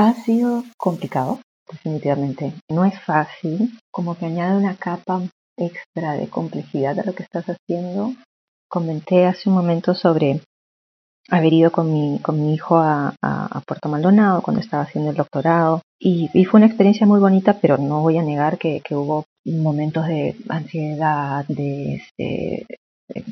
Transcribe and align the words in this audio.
Ha 0.00 0.14
sido 0.14 0.62
complicado, 0.76 1.40
definitivamente. 1.68 2.52
No 2.70 2.84
es 2.84 2.96
fácil, 3.00 3.76
como 3.90 4.16
que 4.16 4.26
añade 4.26 4.56
una 4.56 4.76
capa 4.76 5.22
extra 5.56 6.12
de 6.12 6.28
complejidad 6.28 7.00
a 7.00 7.04
lo 7.04 7.16
que 7.16 7.24
estás 7.24 7.46
haciendo. 7.46 8.12
Comenté 8.68 9.26
hace 9.26 9.48
un 9.48 9.56
momento 9.56 9.96
sobre 9.96 10.40
haber 11.28 11.52
ido 11.52 11.72
con 11.72 11.92
mi, 11.92 12.20
con 12.20 12.40
mi 12.40 12.54
hijo 12.54 12.76
a, 12.76 13.12
Puerto 13.66 13.88
Maldonado 13.88 14.40
cuando 14.40 14.60
estaba 14.60 14.84
haciendo 14.84 15.10
el 15.10 15.16
doctorado 15.16 15.82
y, 15.98 16.28
fue 16.44 16.58
una 16.58 16.68
experiencia 16.68 17.04
muy 17.04 17.18
bonita, 17.18 17.58
pero 17.60 17.76
no 17.76 18.00
voy 18.00 18.18
a 18.18 18.22
negar 18.22 18.56
que, 18.56 18.80
hubo 18.92 19.24
momentos 19.46 20.06
de 20.06 20.36
ansiedad, 20.48 21.44
de, 21.48 21.96
este, 21.96 22.66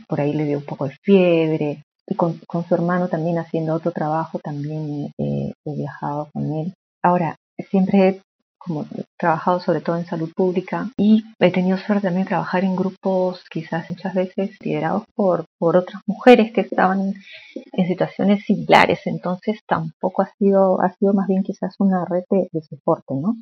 por 0.09 0.21
ahí 0.21 0.33
le 0.33 0.47
dio 0.47 0.59
un 0.59 0.65
poco 0.65 0.89
de 0.89 0.97
fiebre, 1.01 1.85
y 2.07 2.15
con, 2.15 2.41
su 2.69 2.75
hermano 2.75 3.09
también 3.09 3.39
haciendo 3.39 3.75
otro 3.75 3.93
trabajo, 3.93 4.39
también 4.39 5.13
eh, 5.19 5.53
he 5.65 5.75
viajado 5.75 6.29
con 6.33 6.53
él. 6.53 6.75
Ahora, 7.03 7.37
siempre 7.71 8.21
como 8.67 8.83
he 8.83 9.05
trabajado 9.17 9.61
sobre 9.61 9.81
todo 9.81 9.97
en 9.97 10.07
salud 10.07 10.33
pública 10.35 10.91
y 10.97 11.25
he 11.39 11.53
tenido 11.53 11.79
suerte 11.79 12.09
también 12.09 12.25
de 12.25 12.31
trabajar 12.31 12.65
en 12.65 12.75
grupos 12.75 13.45
quizás 13.51 13.89
muchas 13.91 14.15
veces 14.15 14.57
liderados 14.61 15.05
por, 15.15 15.45
por 15.59 15.77
otras 15.77 16.03
mujeres 16.07 16.53
que 16.53 16.63
estaban 16.63 17.15
en 17.55 17.87
situaciones 17.87 18.45
similares, 18.45 19.01
entonces 19.05 19.61
tampoco 19.67 20.23
ha 20.23 20.33
sido, 20.39 20.81
ha 20.83 20.93
sido 20.95 21.13
más 21.15 21.29
bien 21.29 21.43
quizás 21.43 21.77
una 21.79 22.05
red 22.05 22.25
de, 22.31 22.63
soporte, 22.63 23.15
¿no? 23.15 23.37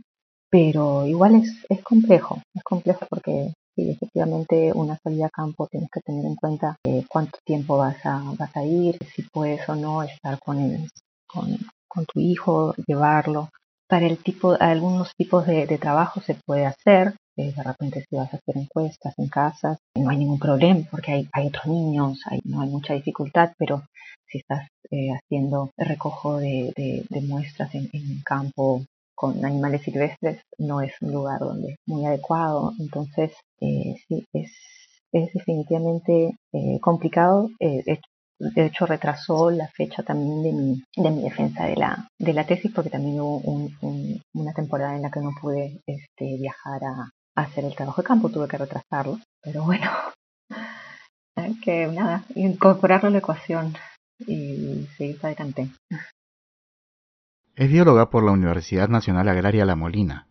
Pero 0.50 1.06
igual 1.06 1.36
es, 1.36 1.64
es 1.68 1.82
complejo, 1.82 2.40
es 2.54 2.62
complejo 2.62 3.06
porque 3.08 3.54
sí, 3.74 3.90
efectivamente 3.90 4.72
una 4.74 4.98
salida 4.98 5.26
a 5.26 5.30
campo 5.30 5.66
tienes 5.66 5.90
que 5.90 6.00
tener 6.00 6.24
en 6.24 6.36
cuenta 6.36 6.76
eh, 6.84 7.04
cuánto 7.08 7.38
tiempo 7.44 7.78
vas 7.78 8.04
a, 8.04 8.22
vas 8.38 8.56
a 8.56 8.64
ir, 8.64 8.98
si 9.14 9.22
puedes 9.22 9.68
o 9.68 9.74
no 9.74 10.02
estar 10.02 10.38
con, 10.38 10.60
el, 10.60 10.88
con, 11.26 12.06
tu 12.06 12.20
hijo, 12.20 12.74
llevarlo, 12.86 13.50
para 13.88 14.06
el 14.06 14.18
tipo, 14.18 14.56
algunos 14.58 15.14
tipos 15.16 15.46
de, 15.46 15.66
trabajo 15.78 16.20
se 16.20 16.34
puede 16.34 16.66
hacer, 16.66 17.14
eh, 17.36 17.52
de 17.52 17.62
repente 17.62 18.04
si 18.08 18.16
vas 18.16 18.32
a 18.32 18.36
hacer 18.36 18.56
encuestas 18.56 19.14
en 19.18 19.28
casas, 19.28 19.78
no 19.96 20.10
hay 20.10 20.18
ningún 20.18 20.38
problema 20.38 20.86
porque 20.90 21.12
hay, 21.12 21.28
hay 21.32 21.48
otros 21.48 21.66
niños, 21.66 22.20
hay, 22.26 22.40
no 22.44 22.60
hay 22.60 22.68
mucha 22.68 22.94
dificultad, 22.94 23.52
pero 23.58 23.82
si 24.26 24.38
estás 24.38 24.68
eh, 24.90 25.10
haciendo 25.12 25.70
recojo 25.76 26.38
de, 26.38 27.04
muestras 27.22 27.74
en, 27.74 27.88
en 27.92 28.20
campo 28.24 28.82
con 29.14 29.44
animales 29.44 29.82
silvestres, 29.82 30.40
no 30.58 30.80
es 30.80 30.92
un 31.00 31.12
lugar 31.12 31.40
donde 31.40 31.76
muy 31.86 32.04
adecuado, 32.06 32.72
entonces 32.78 33.32
eh, 33.60 33.96
sí, 34.08 34.24
es, 34.32 34.52
es 35.12 35.32
definitivamente 35.32 36.36
complicado. 36.80 37.50
Eh, 37.60 37.82
de 38.38 38.66
hecho 38.66 38.86
retrasó 38.86 39.50
la 39.50 39.68
fecha 39.68 40.02
también 40.02 40.42
de 40.42 40.52
mi, 40.52 40.82
de 40.96 41.10
mi 41.10 41.22
defensa 41.22 41.64
de 41.64 41.76
la, 41.76 42.08
de 42.18 42.32
la 42.32 42.44
tesis 42.44 42.70
porque 42.72 42.90
también 42.90 43.20
hubo 43.20 43.40
una 44.34 44.52
temporada 44.52 44.96
en 44.96 45.02
la 45.02 45.10
que 45.10 45.20
no 45.20 45.32
pude 45.40 45.80
este, 45.86 46.36
viajar 46.38 46.84
a, 46.84 47.10
hacer 47.36 47.64
el 47.64 47.74
trabajo 47.74 48.02
de 48.02 48.06
campo, 48.06 48.28
tuve 48.28 48.46
que 48.46 48.58
retrasarlo, 48.58 49.18
pero 49.42 49.64
bueno, 49.64 49.90
que 51.64 51.86
nada, 51.88 52.24
incorporarlo 52.36 53.08
a 53.08 53.12
la 53.12 53.18
ecuación 53.18 53.74
y 54.20 54.86
seguir 54.96 55.18
adelante. 55.22 55.68
Es 57.56 57.70
bióloga 57.70 58.10
por 58.10 58.24
la 58.24 58.32
Universidad 58.32 58.88
Nacional 58.88 59.28
Agraria 59.28 59.64
La 59.64 59.76
Molina. 59.76 60.26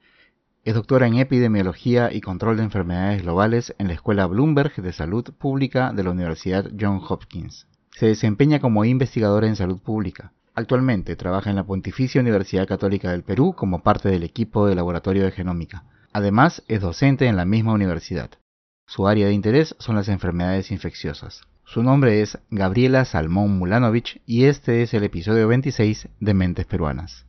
Es 0.66 0.76
doctora 0.76 1.08
en 1.08 1.16
epidemiología 1.16 2.12
y 2.12 2.20
control 2.20 2.58
de 2.58 2.64
enfermedades 2.64 3.22
globales 3.22 3.74
en 3.78 3.88
la 3.88 3.94
Escuela 3.94 4.26
Bloomberg 4.26 4.76
de 4.82 4.92
Salud 4.92 5.24
Pública 5.38 5.94
de 5.94 6.04
la 6.04 6.12
Universidad 6.12 6.70
Johns 6.78 7.10
Hopkins. 7.10 7.66
Se 7.92 8.08
desempeña 8.08 8.60
como 8.60 8.84
investigadora 8.84 9.48
en 9.48 9.56
salud 9.56 9.80
pública. 9.80 10.34
Actualmente 10.54 11.16
trabaja 11.16 11.50
en 11.50 11.56
la 11.56 11.64
Pontificia 11.64 12.20
Universidad 12.20 12.68
Católica 12.68 13.12
del 13.12 13.24
Perú 13.24 13.54
como 13.56 13.84
parte 13.84 14.10
del 14.10 14.24
equipo 14.24 14.68
de 14.68 14.76
laboratorio 14.76 15.24
de 15.24 15.32
genómica. 15.32 15.86
Además, 16.12 16.62
es 16.68 16.82
docente 16.82 17.28
en 17.28 17.38
la 17.38 17.46
misma 17.46 17.72
universidad. 17.72 18.32
Su 18.86 19.08
área 19.08 19.28
de 19.28 19.34
interés 19.34 19.78
son 19.80 19.96
las 19.96 20.10
enfermedades 20.10 20.72
infecciosas. 20.72 21.44
Su 21.66 21.82
nombre 21.84 22.22
es 22.22 22.38
Gabriela 22.50 23.06
Salmón 23.06 23.58
Mulanovich 23.58 24.22
y 24.26 24.46
este 24.46 24.84
es 24.84 24.94
el 24.94 25.04
episodio 25.04 25.48
26 25.48 26.10
de 26.20 26.34
Mentes 26.34 26.66
Peruanas. 26.66 27.26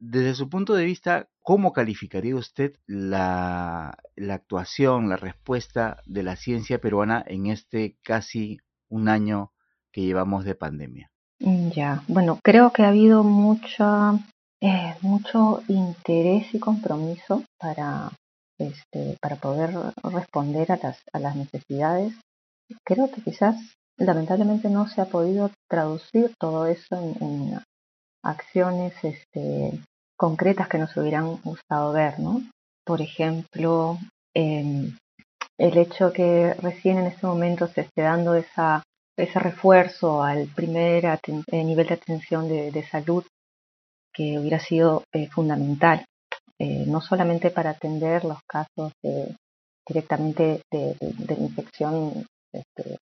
Desde 0.00 0.34
su 0.34 0.48
punto 0.48 0.74
de 0.74 0.84
vista, 0.84 1.28
¿cómo 1.40 1.72
calificaría 1.72 2.36
usted 2.36 2.76
la, 2.86 3.98
actuación, 4.30 5.08
la 5.08 5.16
respuesta 5.16 6.02
de 6.06 6.22
la 6.22 6.36
ciencia 6.36 6.80
peruana 6.80 7.24
en 7.26 7.46
este 7.46 7.96
casi 8.02 8.58
un 8.88 9.08
año 9.08 9.52
que 9.92 10.02
llevamos 10.02 10.44
de 10.44 10.54
pandemia. 10.54 11.10
Ya, 11.40 12.02
bueno, 12.08 12.38
creo 12.42 12.72
que 12.72 12.82
ha 12.82 12.88
habido 12.88 13.22
mucha, 13.22 14.12
eh, 14.60 14.94
mucho 15.02 15.62
interés 15.68 16.52
y 16.52 16.58
compromiso 16.58 17.44
para, 17.58 18.10
este, 18.58 19.16
para 19.20 19.36
poder 19.36 19.70
responder 20.02 20.72
a 20.72 20.76
las, 20.82 20.98
a 21.12 21.18
las 21.18 21.36
necesidades. 21.36 22.14
Creo 22.84 23.10
que 23.10 23.22
quizás 23.22 23.56
lamentablemente 23.96 24.68
no 24.68 24.88
se 24.88 25.00
ha 25.00 25.06
podido 25.06 25.50
traducir 25.68 26.34
todo 26.38 26.66
eso 26.66 26.96
en, 26.96 27.58
acciones 28.24 28.92
este, 29.02 29.80
concretas 30.16 30.68
que 30.68 30.78
nos 30.78 30.94
hubieran 30.96 31.36
gustado 31.42 31.92
ver, 31.92 32.18
¿no? 32.18 32.42
Por 32.84 33.00
ejemplo, 33.00 33.96
eh, 34.34 34.90
el 35.58 35.76
hecho 35.76 36.12
que 36.12 36.54
recién 36.54 36.98
en 36.98 37.06
este 37.06 37.26
momento 37.26 37.66
se 37.68 37.82
esté 37.82 38.02
dando 38.02 38.34
esa, 38.34 38.82
ese 39.18 39.38
refuerzo 39.40 40.22
al 40.22 40.46
primer 40.46 41.04
eh, 41.04 41.64
nivel 41.64 41.88
de 41.88 41.94
atención 41.94 42.48
de, 42.48 42.86
salud 42.88 43.24
que 44.14 44.38
hubiera 44.38 44.60
sido 44.60 45.02
eh, 45.12 45.28
fundamental, 45.28 46.04
eh, 46.58 46.84
no 46.86 47.00
solamente 47.00 47.50
para 47.50 47.70
atender 47.70 48.24
los 48.24 48.38
casos 48.48 48.92
directamente 49.86 50.62
de, 50.70 50.96
infección 51.38 52.26
este, 52.52 52.98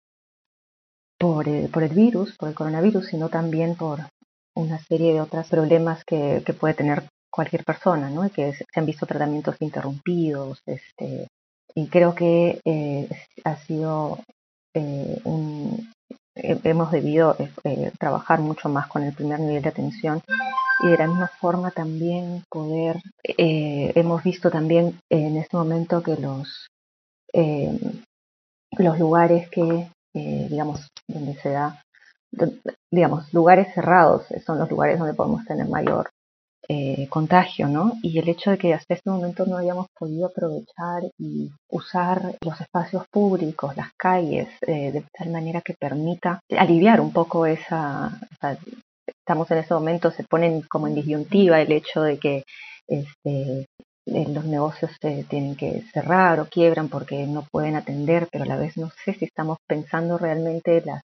por, 1.18 1.48
el, 1.48 1.68
por 1.68 1.82
el 1.82 1.94
virus, 1.94 2.36
por 2.36 2.48
el 2.48 2.54
coronavirus, 2.54 3.06
sino 3.06 3.28
también 3.28 3.76
por 3.76 4.00
una 4.54 4.78
serie 4.78 5.12
de 5.12 5.20
otros 5.20 5.48
problemas 5.48 6.04
que, 6.04 6.42
puede 6.58 6.74
tener 6.74 7.04
cualquier 7.30 7.64
persona, 7.64 8.08
¿no? 8.10 8.28
que 8.30 8.54
se 8.54 8.64
han 8.74 8.86
visto 8.86 9.06
tratamientos 9.06 9.56
interrumpidos, 9.60 10.60
este, 10.66 11.28
y 11.76 11.88
creo 11.88 12.14
que 12.14 12.60
eh, 12.64 13.08
ha 13.44 13.56
sido 13.56 14.18
eh, 14.74 15.20
un, 15.24 15.92
hemos 16.34 16.90
debido 16.90 17.36
eh, 17.64 17.92
trabajar 17.98 18.40
mucho 18.40 18.70
más 18.70 18.88
con 18.88 19.02
el 19.02 19.12
primer 19.14 19.40
nivel 19.40 19.62
de 19.62 19.68
atención 19.68 20.22
y 20.82 20.88
de 20.88 20.96
la 20.96 21.06
misma 21.06 21.28
forma 21.38 21.70
también 21.70 22.44
poder 22.50 23.00
hemos 23.22 24.22
visto 24.22 24.50
también 24.50 24.98
en 25.10 25.36
este 25.36 25.56
momento 25.56 26.02
que 26.02 26.16
los 26.16 26.68
los 28.78 28.98
lugares 28.98 29.48
que 29.50 29.88
digamos 30.14 30.88
donde 31.06 31.34
se 31.34 31.50
da 31.50 31.82
digamos 32.90 33.32
lugares 33.34 33.72
cerrados 33.74 34.24
son 34.44 34.58
los 34.58 34.70
lugares 34.70 34.98
donde 34.98 35.14
podemos 35.14 35.44
tener 35.44 35.68
mayor 35.68 36.08
eh, 36.68 37.06
contagio, 37.08 37.68
¿no? 37.68 37.92
Y 38.02 38.18
el 38.18 38.28
hecho 38.28 38.50
de 38.50 38.58
que 38.58 38.74
hasta 38.74 38.94
este 38.94 39.08
momento 39.08 39.46
no 39.46 39.56
hayamos 39.56 39.86
podido 39.96 40.26
aprovechar 40.26 41.04
y 41.16 41.48
usar 41.70 42.34
los 42.40 42.60
espacios 42.60 43.04
públicos, 43.08 43.76
las 43.76 43.92
calles, 43.96 44.48
eh, 44.62 44.90
de 44.90 45.04
tal 45.16 45.30
manera 45.30 45.60
que 45.60 45.74
permita 45.78 46.40
aliviar 46.58 47.00
un 47.00 47.12
poco 47.12 47.46
esa, 47.46 48.18
estamos 49.06 49.48
en 49.52 49.58
ese 49.58 49.74
momento, 49.74 50.10
se 50.10 50.24
ponen 50.24 50.62
como 50.62 50.88
en 50.88 50.96
disyuntiva 50.96 51.60
el 51.60 51.70
hecho 51.70 52.02
de 52.02 52.18
que 52.18 52.42
este, 52.88 53.60
eh, 53.60 53.66
los 54.06 54.44
negocios 54.44 54.92
se 55.00 55.24
tienen 55.24 55.56
que 55.56 55.82
cerrar 55.92 56.38
o 56.40 56.46
quiebran 56.46 56.88
porque 56.88 57.26
no 57.26 57.46
pueden 57.50 57.74
atender, 57.74 58.28
pero 58.30 58.44
a 58.44 58.46
la 58.46 58.56
vez 58.56 58.76
no 58.76 58.90
sé 59.04 59.14
si 59.14 59.24
estamos 59.24 59.58
pensando 59.66 60.16
realmente 60.16 60.82
las 60.84 61.02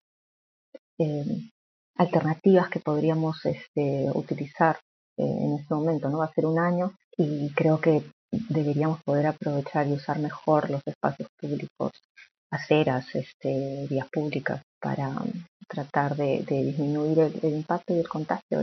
alternativas 1.96 2.68
que 2.68 2.80
podríamos 2.80 3.44
este, 3.44 4.08
utilizar 4.14 4.78
eh, 5.16 5.24
en 5.24 5.58
este 5.58 5.74
momento, 5.74 6.08
¿no? 6.08 6.18
Va 6.18 6.26
a 6.26 6.32
ser 6.32 6.46
un 6.46 6.58
año 6.58 6.92
y 7.16 7.50
creo 7.50 7.80
que 7.80 8.02
deberíamos 8.30 9.02
poder 9.02 9.26
aprovechar 9.26 9.86
y 9.86 9.92
usar 9.92 10.18
mejor 10.18 10.70
los 10.70 10.82
espacios 10.86 11.28
públicos, 11.38 11.92
aceras, 12.50 13.06
este, 13.14 13.86
vías 13.88 14.08
públicas 14.10 14.62
para 14.80 15.08
um, 15.08 15.30
tratar 15.68 16.16
de, 16.16 16.42
disminuir 16.46 17.18
el, 17.42 17.54
impacto 17.54 17.94
y 17.94 17.98
el 17.98 18.08
contagio 18.08 18.60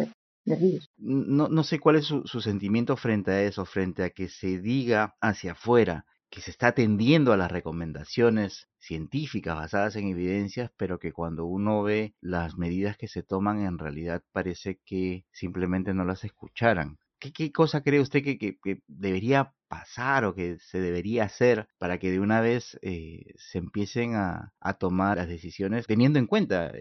No, 0.98 1.48
no 1.48 1.64
sé 1.64 1.80
cuál 1.80 1.98
es 1.98 2.06
su, 2.06 2.24
su 2.26 2.42
sentimiento 2.42 2.98
frente 2.98 3.32
a 3.32 3.44
eso, 3.44 3.66
frente 3.66 4.04
a 4.04 4.10
que 4.10 4.28
se 4.28 4.60
diga 4.60 5.16
hacia 5.22 5.54
afuera 5.54 6.06
que 6.30 6.42
se 6.42 6.52
está 6.52 6.68
atendiendo 6.68 7.34
a 7.34 7.38
las 7.38 7.52
recomendaciones 7.52 8.70
científicas 8.78 9.56
basadas 9.56 9.96
en 9.96 10.08
evidencias, 10.08 10.72
pero 10.78 11.00
que 11.00 11.12
cuando 11.12 11.46
uno 11.46 11.84
ve 11.84 12.14
las 12.22 12.58
medidas 12.58 12.98
que 12.98 13.08
se 13.08 13.24
toman 13.24 13.66
en 13.66 13.78
realidad 13.78 14.24
parece 14.32 14.80
que 14.86 15.26
simplemente 15.32 15.94
no 15.94 16.06
las 16.06 16.24
escucharan. 16.24 16.98
¿Qué, 17.20 17.52
cosa 17.52 17.82
cree 17.82 18.00
usted 18.00 18.22
que, 18.24 18.58
debería 18.88 19.54
pasar 19.68 20.24
o 20.24 20.34
que 20.34 20.58
se 20.60 20.80
debería 20.80 21.26
hacer 21.26 21.68
para 21.78 22.00
que 22.00 22.12
de 22.12 22.20
una 22.20 22.40
vez 22.40 22.80
eh, 22.82 23.34
se 23.36 23.58
empiecen 23.58 24.16
a, 24.16 24.54
tomar 24.80 25.18
las 25.18 25.28
decisiones 25.28 25.86
teniendo 25.86 26.20
en 26.20 26.28
cuenta 26.28 26.72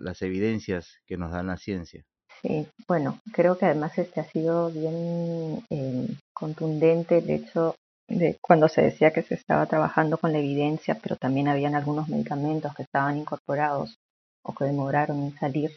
las 0.00 0.20
evidencias 0.22 1.00
que 1.06 1.16
nos 1.16 1.30
dan 1.30 1.46
la 1.46 1.58
ciencia? 1.58 2.04
Sí, 2.44 2.68
bueno, 2.86 3.20
creo 3.32 3.56
que 3.56 3.64
además 3.64 3.96
este 3.96 4.20
ha 4.20 4.24
sido 4.24 4.70
bien 4.70 5.64
eh, 5.70 6.08
contundente 6.34 7.16
el 7.16 7.30
hecho 7.30 7.74
de 8.06 8.36
cuando 8.42 8.68
se 8.68 8.82
decía 8.82 9.14
que 9.14 9.22
se 9.22 9.34
estaba 9.34 9.64
trabajando 9.64 10.18
con 10.18 10.30
la 10.32 10.40
evidencia, 10.40 10.98
pero 11.02 11.16
también 11.16 11.48
habían 11.48 11.74
algunos 11.74 12.06
medicamentos 12.06 12.74
que 12.74 12.82
estaban 12.82 13.16
incorporados 13.16 13.96
o 14.42 14.54
que 14.54 14.66
demoraron 14.66 15.22
en 15.22 15.34
salir 15.38 15.70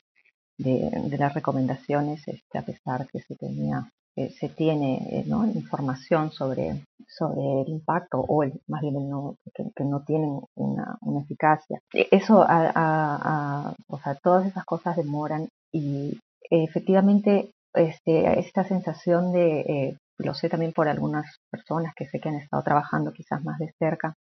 de, 0.58 0.92
las 1.18 1.34
recomendaciones, 1.34 2.28
este, 2.28 2.58
a 2.58 2.64
pesar 2.64 3.08
que 3.08 3.22
se 3.22 3.38
tenía 3.38 3.90
eh, 4.18 4.32
se 4.32 4.50
tiene 4.50 4.98
eh, 5.12 5.26
información 5.56 6.32
sobre, 6.32 6.84
sobre 7.08 7.62
el 7.62 7.70
impacto 7.70 8.20
o 8.20 8.44
el, 8.44 8.60
más 8.68 8.82
bien 8.82 9.10
no, 9.10 9.38
que, 9.54 9.84
no 9.86 10.04
tienen 10.04 10.42
una, 10.56 10.98
una 11.00 11.22
eficacia. 11.22 11.80
E, 11.94 12.10
eso, 12.12 12.44
a, 12.46 13.74
o 13.88 14.00
sea, 14.00 14.16
todas 14.16 14.48
esas 14.48 14.66
cosas 14.66 14.98
demoran 14.98 15.48
y 15.72 16.20
efectivamente 16.50 17.52
este, 17.74 18.40
esta 18.40 18.64
sensación 18.64 19.32
de, 19.32 19.60
eh, 19.62 19.98
lo 20.18 20.34
sé 20.34 20.50
también 20.50 20.74
por 20.74 20.88
algunas 20.88 21.38
personas 21.52 21.94
que 21.96 22.06
sé 22.08 22.20
que 22.20 22.30
han 22.30 22.36
estado 22.36 22.64
trabajando 22.64 23.14
quizás 23.14 23.44
más 23.44 23.60
de 23.60 23.72
cerca, 23.80 24.16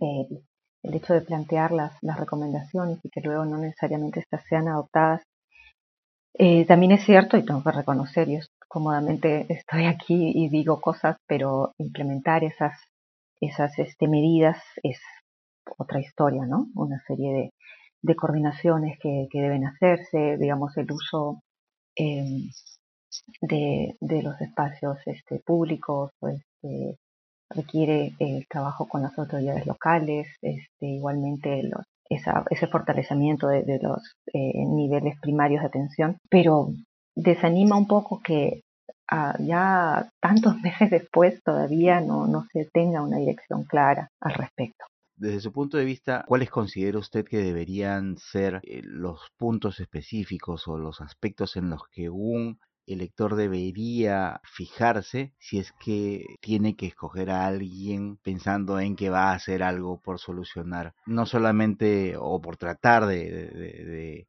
el 0.00 0.94
hecho 0.94 1.14
de 1.14 1.22
plantear 1.22 1.72
las, 1.72 1.92
las 2.02 2.18
recomendaciones 2.18 2.98
y 3.02 3.10
que 3.10 3.20
luego 3.20 3.44
no 3.44 3.58
necesariamente 3.58 4.20
estas 4.20 4.44
sean 4.48 4.68
adoptadas 4.68 5.22
eh, 6.40 6.64
también 6.66 6.92
es 6.92 7.04
cierto, 7.04 7.36
y 7.36 7.44
tengo 7.44 7.64
que 7.64 7.72
reconocer, 7.72 8.28
yo 8.28 8.38
cómodamente 8.68 9.46
estoy 9.48 9.86
aquí 9.86 10.32
y 10.34 10.48
digo 10.48 10.80
cosas, 10.80 11.16
pero 11.26 11.72
implementar 11.78 12.44
esas, 12.44 12.80
esas 13.40 13.76
este, 13.78 14.06
medidas 14.06 14.62
es 14.84 15.00
otra 15.78 16.00
historia, 16.00 16.46
¿no? 16.46 16.68
Una 16.76 17.02
serie 17.08 17.32
de, 17.32 17.50
de 18.02 18.16
coordinaciones 18.16 18.98
que, 19.00 19.28
que, 19.30 19.40
deben 19.40 19.66
hacerse, 19.66 20.36
digamos, 20.38 20.76
el 20.76 20.90
uso 20.90 21.42
eh, 21.96 22.50
de, 23.40 23.96
de, 24.00 24.22
los 24.22 24.40
espacios 24.40 24.98
este, 25.06 25.40
públicos, 25.40 26.10
pues, 26.20 26.42
requiere 27.50 28.12
el 28.18 28.46
trabajo 28.48 28.86
con 28.86 29.02
las 29.02 29.18
autoridades 29.18 29.66
locales, 29.66 30.28
este, 30.42 30.86
igualmente 30.86 31.62
los, 31.62 31.84
ese 32.08 32.66
fortalecimiento 32.66 33.48
de, 33.48 33.78
los 33.82 34.14
eh, 34.32 34.64
niveles 34.66 35.18
primarios 35.20 35.62
de 35.62 35.68
atención, 35.68 36.18
pero 36.30 36.68
desanima 37.14 37.76
un 37.76 37.86
poco 37.86 38.20
que 38.20 38.62
ah, 39.10 39.36
ya 39.40 40.08
tantos 40.20 40.56
meses 40.62 40.90
después 40.90 41.42
todavía 41.42 42.00
no, 42.00 42.26
no 42.26 42.46
se 42.52 42.68
tenga 42.72 43.02
una 43.02 43.18
dirección 43.18 43.64
clara 43.64 44.08
al 44.20 44.34
respecto. 44.34 44.84
Desde 45.18 45.40
su 45.40 45.52
punto 45.52 45.76
de 45.76 45.84
vista, 45.84 46.24
¿cuáles 46.28 46.48
considera 46.48 46.98
usted 46.98 47.24
que 47.24 47.38
deberían 47.38 48.16
ser 48.18 48.60
eh, 48.62 48.82
los 48.84 49.20
puntos 49.36 49.80
específicos 49.80 50.68
o 50.68 50.78
los 50.78 51.00
aspectos 51.00 51.56
en 51.56 51.70
los 51.70 51.82
que 51.90 52.08
un 52.08 52.60
el 52.86 52.98
lector 52.98 53.34
debería 53.36 54.40
fijarse 54.44 55.34
si 55.38 55.58
es 55.58 55.72
que 55.72 56.24
tiene 56.40 56.74
que 56.74 56.86
escoger 56.86 57.30
a 57.30 57.46
alguien 57.46 58.16
pensando 58.18 58.80
en 58.80 58.96
que 58.96 59.10
va 59.10 59.30
a 59.30 59.34
hacer 59.34 59.62
algo 59.62 60.00
por 60.00 60.18
solucionar, 60.18 60.94
no 61.04 61.26
solamente 61.26 62.14
o 62.16 62.40
por 62.40 62.56
tratar 62.56 63.06
de, 63.06 64.26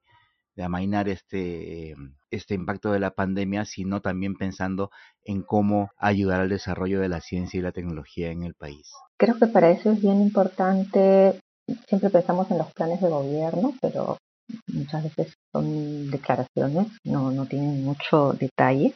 amainar 0.64 1.10
este, 1.10 1.96
este 2.32 2.54
impacto 2.56 2.92
de 2.92 3.00
la 3.00 3.12
pandemia, 3.12 3.66
sino 3.66 4.02
también 4.02 4.36
pensando 4.36 4.92
en 5.24 5.42
cómo 5.42 5.90
ayudar 5.98 6.42
al 6.42 6.50
desarrollo 6.50 7.00
de 7.00 7.10
la 7.10 7.22
ciencia 7.22 7.60
y 7.60 7.64
la 7.64 7.72
tecnología 7.72 8.32
en 8.32 8.44
el 8.44 8.54
país. 8.54 8.92
Creo 9.18 9.38
que 9.38 9.48
para 9.48 9.72
eso 9.72 9.92
es 9.92 10.02
bien 10.02 10.22
importante, 10.22 11.40
siempre 11.88 12.10
pensamos 12.10 12.50
en 12.52 12.58
los 12.58 12.72
planes 12.74 13.02
de 13.02 13.10
gobierno, 13.10 13.74
pero 13.82 14.18
muchas 14.68 15.04
veces 15.04 15.34
son 15.52 16.10
declaraciones, 16.10 16.88
no, 17.04 17.32
no 17.32 17.46
tienen 17.46 17.84
mucho 17.84 18.34
detalle, 18.34 18.94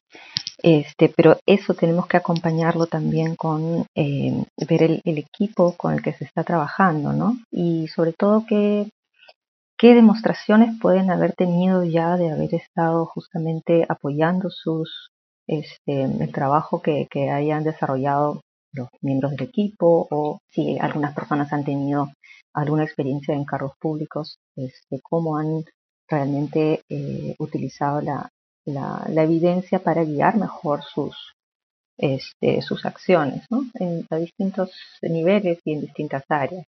este, 0.62 1.10
pero 1.16 1.38
eso 1.46 1.74
tenemos 1.74 2.08
que 2.08 2.18
acompañarlo 2.18 2.88
también 2.88 3.36
con 3.36 3.86
eh, 3.96 4.46
ver 4.68 4.84
el, 4.84 5.02
equipo 5.06 5.76
con 5.78 5.94
el 5.94 6.02
que 6.02 6.14
se 6.14 6.26
está 6.26 6.44
trabajando, 6.44 7.14
¿no? 7.14 7.38
Y 7.52 7.88
sobre 7.90 8.14
todo 8.14 8.46
qué, 8.48 8.88
qué 9.84 9.96
demostraciones 9.96 10.80
pueden 10.80 11.12
haber 11.12 11.34
tenido 11.34 11.84
ya 11.84 12.16
de 12.16 12.32
haber 12.32 12.56
estado 12.56 13.06
justamente 13.06 13.86
apoyando 13.90 14.50
sus 14.50 15.10
este, 15.46 16.04
el 16.04 16.32
trabajo 16.32 16.82
que, 16.82 17.06
que 17.12 17.30
hayan 17.30 17.66
desarrollado 17.66 18.40
los 18.72 18.88
miembros 19.02 19.34
del 19.34 19.50
equipo 19.50 20.08
o 20.10 20.40
si 20.50 20.80
algunas 20.80 21.14
personas 21.14 21.52
han 21.52 21.66
tenido 21.66 22.14
alguna 22.54 22.86
experiencia 22.86 23.36
en 23.36 23.44
cargos 23.44 23.74
públicos, 23.78 24.38
este, 24.56 25.02
cómo 25.02 25.36
han 25.36 25.66
realmente 26.08 26.80
eh, 26.88 27.36
utilizado 27.38 28.00
la, 28.00 28.30
la, 28.64 29.22
evidencia 29.22 29.80
para 29.80 30.06
guiar 30.06 30.38
mejor 30.38 30.82
sus, 30.84 31.34
este, 31.98 32.62
sus 32.62 32.86
acciones 32.86 33.44
¿no? 33.50 33.66
en, 33.74 34.08
a 34.10 34.16
distintos 34.16 34.72
niveles 35.02 35.60
y 35.66 35.74
en 35.74 35.82
distintas 35.82 36.24
áreas. 36.30 36.66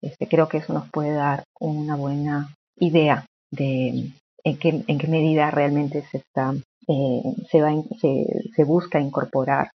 Este, 0.00 0.28
creo 0.28 0.48
que 0.48 0.58
eso 0.58 0.72
nos 0.72 0.88
puede 0.90 1.12
dar 1.12 1.44
una 1.60 1.96
buena 1.96 2.54
idea 2.76 3.26
de 3.50 4.12
en 4.44 4.58
qué, 4.58 4.84
en 4.86 4.98
qué 4.98 5.08
medida 5.08 5.50
realmente 5.50 6.04
se, 6.10 6.18
está, 6.18 6.54
eh, 6.86 7.22
se, 7.50 7.60
va, 7.60 7.70
se, 8.00 8.26
se 8.54 8.64
busca 8.64 9.00
incorporar 9.00 9.70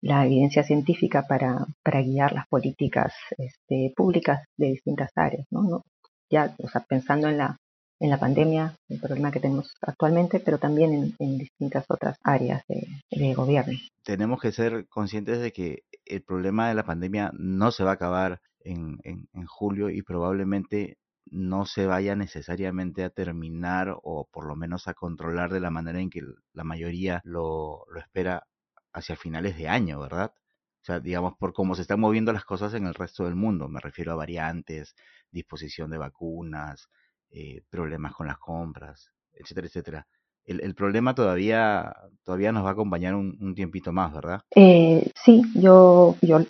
la 0.00 0.24
evidencia 0.24 0.62
científica 0.62 1.26
para, 1.28 1.66
para 1.82 2.02
guiar 2.02 2.32
las 2.32 2.46
políticas 2.48 3.12
este, 3.36 3.92
públicas 3.96 4.44
de 4.56 4.68
distintas 4.68 5.10
áreas, 5.16 5.46
¿no? 5.50 5.82
Ya, 6.30 6.54
o 6.62 6.68
sea, 6.68 6.82
pensando 6.82 7.28
en 7.28 7.38
la, 7.38 7.56
en 8.00 8.10
la 8.10 8.20
pandemia, 8.20 8.76
el 8.88 9.00
problema 9.00 9.32
que 9.32 9.40
tenemos 9.40 9.74
actualmente, 9.80 10.40
pero 10.40 10.58
también 10.58 10.92
en, 10.92 11.14
en 11.18 11.38
distintas 11.38 11.84
otras 11.88 12.16
áreas 12.22 12.62
de, 12.68 12.86
de, 13.10 13.34
gobierno. 13.34 13.76
Tenemos 14.04 14.40
que 14.40 14.52
ser 14.52 14.86
conscientes 14.88 15.40
de 15.40 15.52
que 15.52 15.82
el 16.04 16.22
problema 16.22 16.68
de 16.68 16.74
la 16.74 16.84
pandemia 16.84 17.32
no 17.34 17.72
se 17.72 17.82
va 17.82 17.90
a 17.90 17.94
acabar 17.94 18.40
en, 18.60 18.98
en, 19.04 19.46
julio 19.46 19.90
y 19.90 20.02
probablemente 20.02 20.98
no 21.26 21.66
se 21.66 21.86
vaya 21.86 22.16
necesariamente 22.16 23.04
a 23.04 23.10
terminar 23.10 23.96
o 24.02 24.28
por 24.30 24.46
lo 24.46 24.56
menos 24.56 24.88
a 24.88 24.94
controlar 24.94 25.52
de 25.52 25.60
la 25.60 25.70
manera 25.70 26.00
en 26.00 26.10
que 26.10 26.22
la 26.52 26.64
mayoría 26.64 27.20
lo, 27.24 27.84
lo 27.90 28.00
espera 28.00 28.46
hacia 28.92 29.16
finales 29.16 29.56
de 29.56 29.68
año, 29.68 30.00
¿verdad? 30.00 30.32
O 30.80 30.84
sea, 30.84 31.00
digamos, 31.00 31.34
por 31.36 31.52
cómo 31.52 31.74
se 31.74 31.82
están 31.82 32.00
moviendo 32.00 32.32
las 32.32 32.44
cosas 32.44 32.72
en 32.74 32.86
el 32.86 32.94
resto 32.94 33.24
del 33.24 33.34
mundo. 33.34 33.68
Me 33.68 33.80
refiero 33.80 34.12
a 34.12 34.16
variantes, 34.16 34.94
disposición 35.30 35.90
de 35.90 35.98
vacunas, 35.98 36.88
eh, 37.30 37.62
problemas 37.68 38.14
con 38.14 38.26
las 38.26 38.38
compras, 38.38 39.12
etcétera, 39.32 39.66
etcétera. 39.66 40.06
El, 40.44 40.62
el, 40.62 40.74
problema 40.74 41.14
todavía, 41.14 41.94
todavía 42.24 42.52
nos 42.52 42.64
va 42.64 42.70
a 42.70 42.72
acompañar 42.72 43.14
un, 43.14 43.54
tiempito 43.54 43.92
más, 43.92 44.14
¿verdad? 44.14 44.40
Eh, 44.54 45.10
sí, 45.14 45.42
yo, 45.54 46.16
yo, 46.22 46.40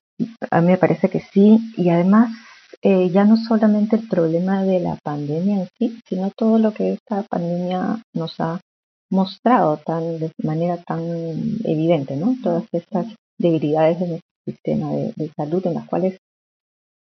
a 0.50 0.60
mí 0.60 0.68
me 0.68 0.78
parece 0.78 1.08
que 1.08 1.20
sí. 1.32 1.58
Y 1.76 1.88
además, 1.90 2.30
eh, 2.82 3.10
ya 3.10 3.24
no 3.24 3.36
solamente 3.36 3.96
el 3.96 4.08
problema 4.08 4.62
de 4.62 4.80
la 4.80 4.96
pandemia 5.02 5.62
en 5.62 5.68
sí, 5.78 6.00
sino 6.08 6.30
todo 6.36 6.58
lo 6.58 6.72
que 6.72 6.92
esta 6.92 7.22
pandemia 7.22 8.02
nos 8.14 8.38
ha 8.40 8.60
mostrado 9.10 9.78
tan, 9.78 10.18
de 10.18 10.30
manera 10.42 10.76
tan 10.78 11.02
evidente, 11.64 12.16
¿no? 12.16 12.36
Todas 12.42 12.64
estas 12.72 13.06
debilidades 13.38 14.00
de 14.00 14.08
nuestro 14.08 14.28
sistema 14.44 14.90
de, 14.92 15.32
salud 15.36 15.66
en 15.66 15.74
las 15.74 15.88
cuales, 15.88 16.18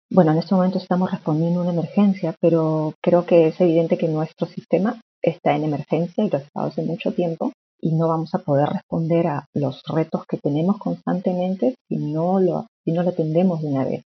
bueno, 0.09 0.31
en 0.31 0.39
este 0.39 0.55
momento 0.55 0.77
estamos 0.77 1.11
respondiendo 1.11 1.59
a 1.59 1.63
una 1.63 1.73
emergencia, 1.73 2.35
pero 2.39 2.93
creo 3.01 3.25
que 3.25 3.47
es 3.47 3.61
evidente 3.61 3.97
que 3.97 4.07
nuestro 4.07 4.47
sistema 4.47 4.99
está 5.21 5.55
en 5.55 5.65
emergencia 5.65 6.23
y 6.23 6.29
lo 6.29 6.37
ha 6.37 6.41
estado 6.41 6.67
hace 6.67 6.81
mucho 6.81 7.13
tiempo 7.13 7.53
y 7.79 7.91
no 7.93 8.07
vamos 8.07 8.33
a 8.33 8.39
poder 8.39 8.69
responder 8.69 9.27
a 9.27 9.45
los 9.53 9.81
retos 9.87 10.25
que 10.27 10.37
tenemos 10.37 10.77
constantemente 10.77 11.75
si 11.87 11.97
no 11.97 12.39
lo, 12.39 12.67
si 12.83 12.91
no 12.91 13.03
lo 13.03 13.09
atendemos 13.09 13.61
de 13.61 13.67
una 13.67 13.85
vez. 13.85 14.03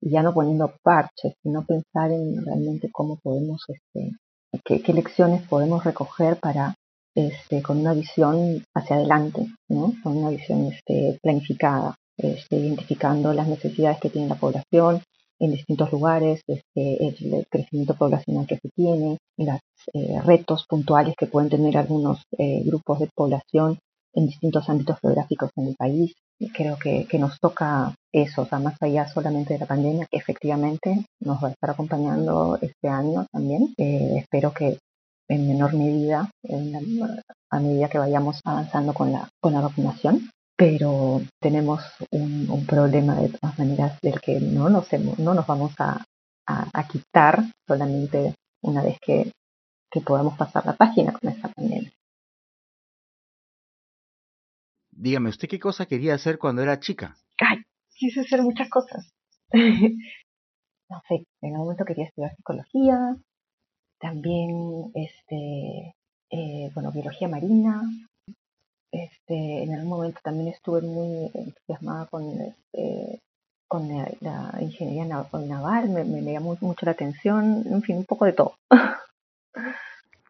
Y 0.00 0.10
ya 0.10 0.22
no 0.22 0.32
poniendo 0.32 0.74
parches, 0.82 1.34
sino 1.42 1.64
pensar 1.64 2.12
en 2.12 2.44
realmente 2.44 2.90
cómo 2.92 3.18
podemos, 3.22 3.62
este, 3.68 4.12
qué, 4.64 4.82
qué 4.82 4.92
lecciones 4.92 5.42
podemos 5.48 5.84
recoger 5.84 6.36
para 6.36 6.74
este, 7.18 7.62
con 7.62 7.78
una 7.78 7.94
visión 7.94 8.62
hacia 8.74 8.96
adelante, 8.96 9.46
¿no? 9.68 9.92
con 10.04 10.16
una 10.16 10.30
visión 10.30 10.66
este, 10.66 11.18
planificada, 11.20 11.96
este, 12.16 12.56
identificando 12.56 13.32
las 13.32 13.48
necesidades 13.48 13.98
que 13.98 14.10
tiene 14.10 14.28
la 14.28 14.36
población 14.36 15.02
en 15.40 15.50
distintos 15.50 15.90
lugares, 15.90 16.42
este, 16.46 17.06
el, 17.06 17.46
crecimiento 17.50 17.96
poblacional 17.96 18.46
que 18.46 18.58
se 18.58 18.68
tiene, 18.70 19.18
los 19.36 19.58
eh, 19.94 20.20
retos 20.24 20.64
puntuales 20.68 21.14
que 21.18 21.26
pueden 21.26 21.50
tener 21.50 21.76
algunos 21.76 22.22
eh, 22.38 22.62
grupos 22.64 23.00
de 23.00 23.08
población 23.14 23.78
en 24.14 24.26
distintos 24.26 24.68
ámbitos 24.68 24.98
geográficos 25.00 25.50
en 25.56 25.68
el 25.68 25.76
país. 25.76 26.14
Creo 26.54 26.78
que, 26.78 27.06
que, 27.06 27.18
nos 27.18 27.38
toca 27.40 27.94
eso, 28.12 28.42
o 28.42 28.46
sea, 28.46 28.58
más 28.58 28.76
allá 28.80 29.08
solamente 29.08 29.54
de 29.54 29.60
la 29.60 29.66
pandemia, 29.66 30.06
que 30.10 30.18
efectivamente 30.18 31.04
nos 31.20 31.42
va 31.42 31.48
a 31.48 31.50
estar 31.50 31.70
acompañando 31.70 32.58
este 32.60 32.88
año 32.88 33.26
también. 33.32 33.74
Eh, 33.76 34.18
espero 34.18 34.52
que 34.52 34.78
en 35.28 35.48
menor 35.48 35.74
medida 35.74 36.30
a 37.50 37.60
medida 37.60 37.88
que 37.88 37.98
vayamos 37.98 38.40
avanzando 38.44 38.94
con 38.94 39.12
la, 39.12 39.28
con 39.40 39.52
la 39.52 39.60
vacunación, 39.60 40.30
pero 40.56 41.20
tenemos 41.40 41.82
un, 42.10 42.64
problema 42.66 43.16
de 43.16 43.28
todas 43.30 43.58
maneras 43.58 43.98
del 44.00 44.20
que 44.20 44.40
no 44.40 44.68
nos, 44.68 44.88
no 45.18 45.34
nos 45.34 45.46
vamos 45.46 45.72
a, 45.78 46.04
a, 46.46 46.88
quitar 46.88 47.44
solamente 47.66 48.34
una 48.62 48.82
vez 48.82 48.96
que 49.00 49.30
que 49.90 50.00
podamos 50.00 50.36
pasar 50.36 50.66
la 50.66 50.76
página 50.76 51.12
con 51.12 51.30
esta 51.30 51.48
pandemia. 51.48 51.90
Dígame, 55.00 55.28
¿usted 55.28 55.48
qué 55.48 55.60
cosa 55.60 55.86
quería 55.86 56.14
hacer 56.14 56.38
cuando 56.38 56.60
era 56.60 56.80
chica? 56.80 57.16
Ay, 57.38 57.58
quise 57.94 58.20
hacer 58.20 58.42
muchas 58.42 58.68
cosas. 58.68 59.08
no 59.52 61.02
sé, 61.08 61.24
en 61.40 61.52
algún 61.52 61.66
momento 61.66 61.84
quería 61.84 62.06
estudiar 62.06 62.34
psicología, 62.34 63.16
también, 64.00 64.90
este, 64.94 65.94
eh, 66.30 66.70
bueno, 66.74 66.90
biología 66.90 67.28
marina. 67.28 67.80
Este, 68.90 69.62
en 69.62 69.74
algún 69.74 69.88
momento 69.88 70.18
también 70.24 70.48
estuve 70.48 70.80
muy 70.80 71.30
entusiasmada 71.32 72.06
con, 72.06 72.24
este, 72.40 73.20
con 73.68 73.86
la, 74.20 74.58
ingeniería 74.60 75.04
naval, 75.04 75.90
me, 75.90 76.02
me, 76.02 76.32
llamó 76.32 76.56
mucho 76.60 76.86
la 76.86 76.92
atención, 76.92 77.62
en 77.66 77.82
fin, 77.82 77.98
un 77.98 78.04
poco 78.04 78.24
de 78.24 78.32
todo. 78.32 78.54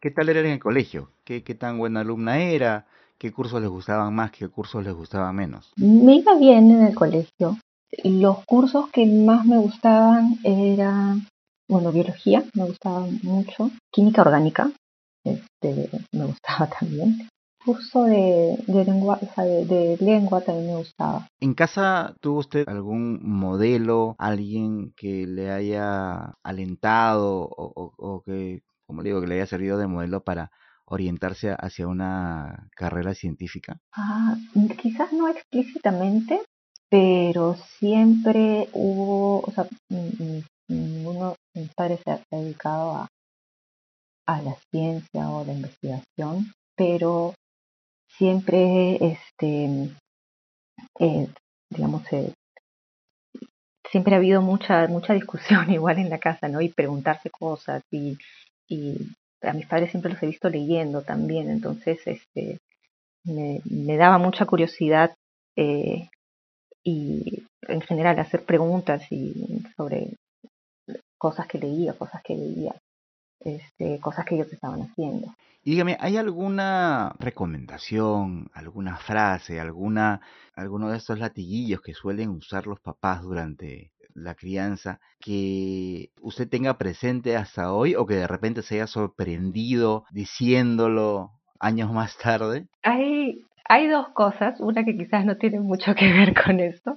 ¿Qué 0.03 0.11
tal 0.11 0.29
era 0.29 0.41
en 0.41 0.47
el 0.47 0.61
colegio? 0.61 1.11
¿Qué, 1.25 1.43
qué 1.43 1.55
tan 1.55 1.79
buena 1.79 2.01
alumna 2.01 2.39
era? 2.39 2.87
¿Qué 3.19 3.33
cursos 3.33 3.61
les 3.61 3.69
gustaban 3.69 4.15
más? 4.15 4.31
¿Qué 4.31 4.49
cursos 4.49 4.85
les 4.85 4.95
gustaban 4.95 5.35
menos? 5.35 5.73
Me 5.77 6.15
iba 6.15 6.37
bien 6.37 6.71
en 6.71 6.87
el 6.87 6.95
colegio. 6.95 7.59
Los 8.05 8.45
cursos 8.45 8.91
que 8.91 9.07
más 9.07 9.45
me 9.45 9.59
gustaban 9.59 10.39
eran, 10.45 11.27
bueno, 11.69 11.91
biología, 11.91 12.45
me 12.55 12.67
gustaba 12.67 13.07
mucho, 13.25 13.73
química 13.91 14.23
orgánica, 14.23 14.71
este, 15.25 15.91
me 16.13 16.27
gustaba 16.27 16.71
también. 16.79 17.29
Curso 17.65 18.05
de, 18.05 18.63
de 18.69 18.85
lengua, 18.85 19.19
de, 19.37 19.97
lengua 20.01 20.41
también 20.41 20.69
me 20.69 20.77
gustaba. 20.77 21.27
¿En 21.41 21.55
casa 21.55 22.15
tuvo 22.21 22.39
usted 22.39 22.69
algún 22.69 23.19
modelo, 23.23 24.15
alguien 24.19 24.93
que 24.97 25.27
le 25.27 25.51
haya 25.51 26.35
alentado 26.45 27.49
o, 27.51 27.93
o 27.97 28.23
que, 28.23 28.63
como 28.87 29.03
le 29.03 29.09
digo, 29.09 29.21
que 29.21 29.27
le 29.27 29.35
haya 29.35 29.47
servido 29.47 29.77
de 29.77 29.89
modelo 29.89 30.23
para 30.23 30.53
orientarse 30.89 31.55
hacia 31.57 31.87
una 31.87 32.69
carrera 32.75 33.15
científica? 33.15 33.79
Ah, 33.93 34.37
quizás 34.81 35.13
no 35.13 35.29
explícitamente, 35.29 36.41
pero 36.91 37.57
siempre 37.79 38.69
hubo, 38.73 39.41
o 39.41 39.51
sea, 39.53 39.67
ninguno 40.69 41.37
de 41.55 41.63
mis 41.63 41.75
padres 41.75 42.01
se 42.05 42.11
ha 42.11 42.21
dedicado 42.31 42.93
a, 42.93 43.09
a 44.27 44.43
la 44.43 44.57
ciencia 44.71 45.31
o 45.31 45.45
la 45.45 45.53
investigación, 45.53 46.53
pero 46.77 47.35
siempre, 48.17 48.97
este, 49.05 49.91
eh, 51.01 51.29
digamos, 51.71 52.13
eh, 52.13 52.33
siempre 53.91 54.15
ha 54.15 54.19
habido 54.19 54.43
mucha 54.43 54.87
mucha 54.89 55.15
discusión 55.15 55.71
igual 55.73 55.99
en 55.99 56.11
la 56.11 56.19
casa, 56.19 56.49
¿no? 56.49 56.61
Y 56.61 56.69
preguntarse 56.69 57.31
cosas 57.31 57.83
y, 57.91 58.19
y 58.69 58.97
a 59.43 59.53
mis 59.53 59.67
padres 59.67 59.91
siempre 59.91 60.13
los 60.13 60.23
he 60.23 60.27
visto 60.27 60.49
leyendo 60.49 61.03
también, 61.03 61.51
entonces 61.51 62.01
este, 62.07 62.59
me, 63.25 63.97
daba 63.97 64.19
mucha 64.19 64.47
curiosidad 64.47 65.15
eh, 65.57 66.09
y 66.83 67.45
en 67.63 67.81
general 67.83 68.19
hacer 68.19 68.45
preguntas 68.45 69.03
y 69.11 69.63
sobre 69.77 70.15
cosas 71.19 71.47
que 71.47 71.59
leía, 71.59 71.93
cosas 71.95 72.23
que 72.23 72.35
leía, 72.35 72.75
este, 73.41 73.99
cosas 74.01 74.25
que 74.25 74.37
ellos 74.37 74.53
estaban 74.53 74.83
haciendo. 74.83 75.35
Y 75.65 75.73
dígame, 75.73 75.97
¿hay 76.01 76.17
alguna 76.17 77.15
recomendación, 77.19 78.49
alguna 78.55 78.97
frase, 78.97 79.61
alguna, 79.61 80.21
alguno 80.55 80.89
de 80.89 80.97
estos 80.97 81.19
latiguillos 81.19 81.81
que 81.83 81.95
suelen 81.95 82.31
usar 82.31 82.67
los 82.67 82.81
papás 82.81 83.23
durante 83.23 83.91
la 84.23 84.35
crianza 84.35 85.01
que 85.21 86.11
usted 86.21 86.49
tenga 86.49 86.79
presente 86.79 87.37
hasta 87.37 87.73
hoy 87.73 87.95
o 87.95 88.07
que 88.07 88.15
de 88.15 88.27
repente 88.27 88.63
se 88.63 88.77
haya 88.77 88.87
sorprendido 88.87 90.05
diciéndolo 90.11 91.31
años 91.61 91.93
más 91.93 92.17
tarde? 92.19 92.67
Hay, 92.83 93.43
hay 93.69 93.89
dos 93.89 94.09
cosas, 94.11 94.61
una 94.61 94.85
que 94.85 94.97
quizás 94.97 95.25
no 95.25 95.37
tiene 95.37 95.61
mucho 95.61 95.95
que 95.95 96.13
ver 96.13 96.35
con 96.35 96.61
esto, 96.61 96.97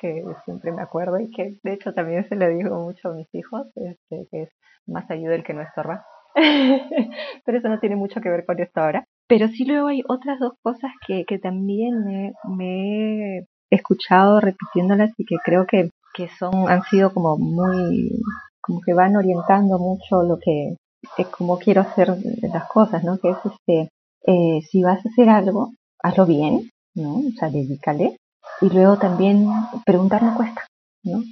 que 0.00 0.22
siempre 0.44 0.72
me 0.72 0.82
acuerdo 0.82 1.18
y 1.20 1.30
que 1.30 1.58
de 1.62 1.72
hecho 1.72 1.92
también 1.94 2.28
se 2.28 2.36
lo 2.36 2.48
digo 2.48 2.78
mucho 2.80 3.08
a 3.08 3.14
mis 3.14 3.32
hijos, 3.34 3.66
este, 3.76 4.26
que 4.30 4.42
es 4.42 4.50
más 4.86 5.10
ayuda 5.10 5.34
el 5.34 5.44
que 5.44 5.54
no 5.54 5.62
estorba. 5.62 6.04
Pero 7.44 7.58
eso 7.58 7.68
no 7.68 7.78
tiene 7.78 7.96
mucho 7.96 8.20
que 8.20 8.28
ver 8.28 8.44
con 8.44 8.58
esto 8.58 8.80
ahora. 8.80 9.04
Pero 9.28 9.48
sí 9.48 9.64
luego 9.64 9.88
hay 9.88 10.02
otras 10.08 10.38
dos 10.38 10.54
cosas 10.62 10.90
que, 11.06 11.24
que 11.24 11.38
también 11.38 12.04
me, 12.04 12.32
me 12.44 13.38
he 13.38 13.46
escuchado 13.70 14.40
repitiéndolas 14.40 15.12
y 15.16 15.24
que 15.24 15.36
creo 15.44 15.66
que 15.66 15.90
que 16.14 16.28
son, 16.38 16.70
han 16.70 16.82
sido 16.84 17.12
como 17.12 17.36
muy, 17.36 18.22
como 18.60 18.80
que 18.80 18.94
van 18.94 19.16
orientando 19.16 19.78
mucho 19.78 20.22
lo 20.22 20.38
que, 20.38 20.76
es 21.18 21.26
como 21.28 21.58
quiero 21.58 21.82
hacer 21.82 22.16
las 22.42 22.66
cosas, 22.68 23.04
¿no? 23.04 23.18
Que 23.18 23.30
es 23.30 23.36
este, 23.44 23.88
eh, 24.26 24.60
si 24.70 24.82
vas 24.82 25.04
a 25.04 25.08
hacer 25.08 25.28
algo, 25.28 25.72
hazlo 26.02 26.24
bien, 26.24 26.70
¿no? 26.94 27.16
O 27.16 27.30
sea, 27.38 27.50
dedícale. 27.50 28.16
Y 28.60 28.70
luego 28.70 28.96
también 28.96 29.46
preguntar 29.84 30.22
no 30.22 30.36
cuesta, 30.36 30.66
¿no? 31.02 31.22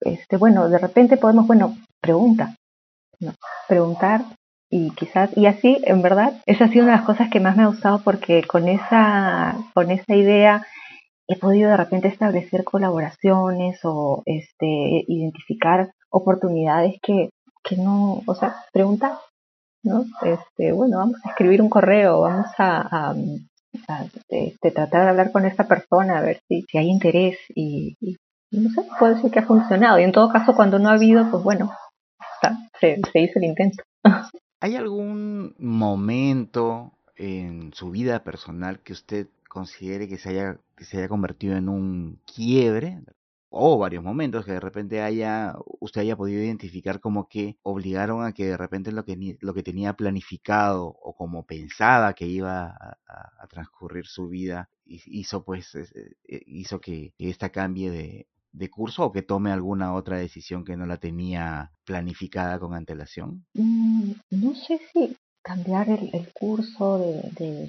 Este, 0.00 0.36
bueno, 0.36 0.68
de 0.68 0.78
repente 0.78 1.16
podemos, 1.16 1.46
bueno, 1.46 1.76
pregunta, 2.00 2.54
¿no? 3.18 3.32
Preguntar 3.68 4.24
y 4.70 4.90
quizás, 4.90 5.36
y 5.36 5.46
así, 5.46 5.78
en 5.84 6.00
verdad, 6.00 6.40
esa 6.46 6.66
ha 6.66 6.68
sido 6.68 6.84
una 6.84 6.92
de 6.92 6.98
las 6.98 7.06
cosas 7.06 7.28
que 7.30 7.40
más 7.40 7.56
me 7.56 7.64
ha 7.64 7.68
gustado 7.68 8.02
porque 8.04 8.44
con 8.44 8.68
esa, 8.68 9.56
con 9.74 9.90
esa 9.90 10.14
idea 10.14 10.64
he 11.30 11.36
podido 11.36 11.70
de 11.70 11.76
repente 11.76 12.08
establecer 12.08 12.64
colaboraciones 12.64 13.78
o 13.84 14.22
este, 14.26 15.04
identificar 15.06 15.92
oportunidades 16.10 16.96
que, 17.00 17.30
que 17.62 17.76
no, 17.76 18.22
o 18.26 18.34
sea, 18.34 18.56
preguntar, 18.72 19.12
¿no? 19.84 20.04
Este, 20.22 20.72
bueno, 20.72 20.98
vamos 20.98 21.20
a 21.24 21.28
escribir 21.30 21.62
un 21.62 21.70
correo, 21.70 22.22
vamos 22.22 22.48
a, 22.58 23.14
este, 24.28 24.70
tratar 24.72 25.04
de 25.04 25.08
hablar 25.10 25.30
con 25.30 25.46
esta 25.46 25.68
persona 25.68 26.18
a 26.18 26.22
ver 26.22 26.40
si, 26.48 26.62
si 26.62 26.78
hay 26.78 26.88
interés 26.88 27.38
y, 27.54 27.96
no 28.50 28.70
sé, 28.70 28.88
puede 28.98 29.20
ser 29.20 29.30
que 29.30 29.38
ha 29.38 29.46
funcionado. 29.46 30.00
Y 30.00 30.02
en 30.02 30.12
todo 30.12 30.32
caso, 30.32 30.56
cuando 30.56 30.80
no 30.80 30.88
ha 30.88 30.94
habido, 30.94 31.30
pues 31.30 31.44
bueno, 31.44 31.72
se 32.80 33.20
hizo 33.20 33.38
el 33.38 33.44
intento. 33.44 33.84
¿Hay 34.60 34.74
algún 34.74 35.54
momento 35.58 36.92
en 37.14 37.72
su 37.72 37.90
vida 37.90 38.24
personal 38.24 38.80
que 38.80 38.94
usted 38.94 39.28
considere 39.50 40.08
que 40.08 40.16
se 40.16 40.30
haya, 40.30 40.58
que 40.76 40.84
se 40.84 40.98
haya 40.98 41.08
convertido 41.08 41.56
en 41.56 41.68
un 41.68 42.20
quiebre 42.24 43.02
o 43.50 43.76
varios 43.78 44.04
momentos 44.04 44.44
que 44.44 44.52
de 44.52 44.60
repente 44.60 45.02
haya 45.02 45.56
usted 45.80 46.02
haya 46.02 46.16
podido 46.16 46.40
identificar 46.40 47.00
como 47.00 47.28
que 47.28 47.58
obligaron 47.62 48.24
a 48.24 48.32
que 48.32 48.46
de 48.46 48.56
repente 48.56 48.92
lo 48.92 49.04
que 49.04 49.36
lo 49.40 49.52
que 49.52 49.64
tenía 49.64 49.94
planificado 49.94 50.86
o 50.86 51.16
como 51.16 51.44
pensaba 51.44 52.14
que 52.14 52.26
iba 52.26 52.76
a, 53.08 53.46
transcurrir 53.48 54.06
su 54.06 54.28
vida 54.28 54.70
hizo 54.86 55.42
pues 55.44 55.74
eh, 55.74 56.14
hizo 56.46 56.80
que 56.80 57.12
esta 57.18 57.50
cambie 57.50 57.90
de, 57.90 58.28
de 58.52 58.70
curso 58.70 59.04
o 59.04 59.12
que 59.12 59.22
tome 59.22 59.50
alguna 59.50 59.94
otra 59.94 60.18
decisión 60.18 60.64
que 60.64 60.76
no 60.76 60.86
la 60.86 60.98
tenía 60.98 61.72
planificada 61.84 62.58
con 62.58 62.74
antelación? 62.74 63.44
Mm, 63.54 64.12
no 64.30 64.54
sé 64.54 64.80
si 64.92 65.16
cambiar 65.42 65.88
el, 65.88 66.28
curso 66.34 66.98
de, 66.98 67.68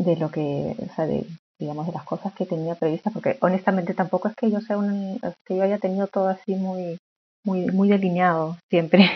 de 0.00 0.16
lo 0.16 0.30
que, 0.30 0.74
o 0.78 0.94
sea, 0.94 1.06
de, 1.06 1.26
digamos, 1.58 1.86
de 1.86 1.92
las 1.92 2.04
cosas 2.04 2.32
que 2.32 2.46
tenía 2.46 2.74
previstas, 2.74 3.12
porque 3.12 3.36
honestamente 3.40 3.94
tampoco 3.94 4.28
es 4.28 4.34
que 4.34 4.50
yo 4.50 4.60
sea 4.60 4.78
un, 4.78 5.20
que 5.44 5.56
yo 5.56 5.62
haya 5.62 5.78
tenido 5.78 6.06
todo 6.06 6.28
así 6.28 6.54
muy, 6.54 6.98
muy, 7.44 7.66
muy 7.66 7.88
delineado 7.88 8.56
siempre. 8.70 9.10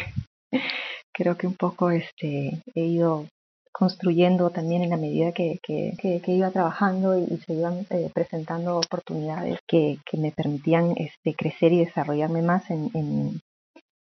Creo 1.13 1.37
que 1.37 1.47
un 1.47 1.55
poco 1.55 1.91
este, 1.91 2.61
he 2.75 2.85
ido 2.85 3.27
construyendo 3.73 4.51
también 4.51 4.83
en 4.83 4.91
la 4.91 4.97
medida 4.97 5.33
que, 5.33 5.59
que, 5.63 5.95
que, 5.99 6.33
iba 6.33 6.51
trabajando 6.51 7.19
y, 7.19 7.39
se 7.39 7.55
iban 7.55 7.87
eh, 7.91 8.11
presentando 8.13 8.77
oportunidades 8.77 9.59
que, 9.67 9.99
que 10.05 10.17
me 10.17 10.31
permitían 10.31 10.95
este, 10.97 11.35
crecer 11.35 11.73
y 11.73 11.85
desarrollarme 11.85 12.43
más 12.43 12.71
en, 12.71 12.91
en, 12.95 13.41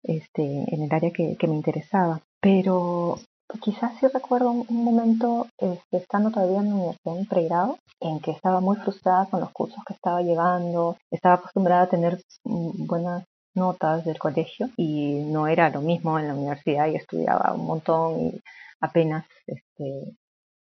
este, 0.04 0.42
en 0.42 0.82
el 0.82 0.92
área 0.92 1.10
que, 1.10 1.36
que 1.36 1.48
me 1.48 1.56
interesaba. 1.56 2.20
Pero 2.40 3.18
Quizás 3.62 3.98
sí 3.98 4.06
recuerdo 4.06 4.50
un, 4.50 4.84
momento, 4.84 5.46
este, 5.56 5.96
estando 5.96 6.30
todavía 6.30 6.60
en 6.60 6.68
la 6.68 6.74
universidad 6.74 7.18
en 7.18 7.26
pregrado, 7.26 7.78
en 8.00 8.20
que 8.20 8.30
estaba 8.30 8.60
muy 8.60 8.76
frustrada 8.76 9.26
con 9.26 9.40
los 9.40 9.50
cursos 9.50 9.82
que 9.86 9.94
estaba 9.94 10.20
llevando, 10.22 10.98
estaba 11.10 11.36
acostumbrada 11.36 11.82
a 11.82 11.88
tener 11.88 12.20
mm, 12.44 12.86
buenas 12.86 13.24
notas 13.54 14.04
del 14.04 14.18
colegio 14.18 14.68
y 14.76 15.24
no 15.24 15.46
era 15.46 15.70
lo 15.70 15.80
mismo 15.80 16.18
en 16.18 16.28
la 16.28 16.34
universidad 16.34 16.88
y 16.88 16.96
estudiaba 16.96 17.54
un 17.54 17.66
montón 17.66 18.20
y 18.20 18.40
apenas 18.80 19.26
este, 19.46 20.14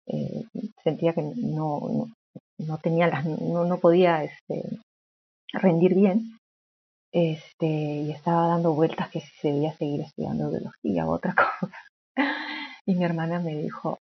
eh, 0.08 0.44
sentía 0.84 1.14
que 1.14 1.22
no, 1.22 2.08
no, 2.58 2.78
tenía 2.78 3.08
las, 3.08 3.26
no, 3.26 3.66
no 3.66 3.80
podía 3.80 4.24
este, 4.24 4.80
rendir 5.54 5.96
bien 5.96 6.38
este, 7.12 7.66
y 7.66 8.12
estaba 8.12 8.48
dando 8.48 8.74
vueltas 8.74 9.10
que 9.10 9.22
si 9.22 9.32
se 9.42 9.52
debía 9.52 9.74
seguir 9.74 10.02
estudiando 10.02 10.52
biología 10.52 11.08
o 11.08 11.14
otra 11.14 11.34
cosa. 11.60 11.74
Y 12.86 12.96
mi 12.96 13.06
hermana 13.06 13.40
me 13.40 13.56
dijo, 13.56 14.00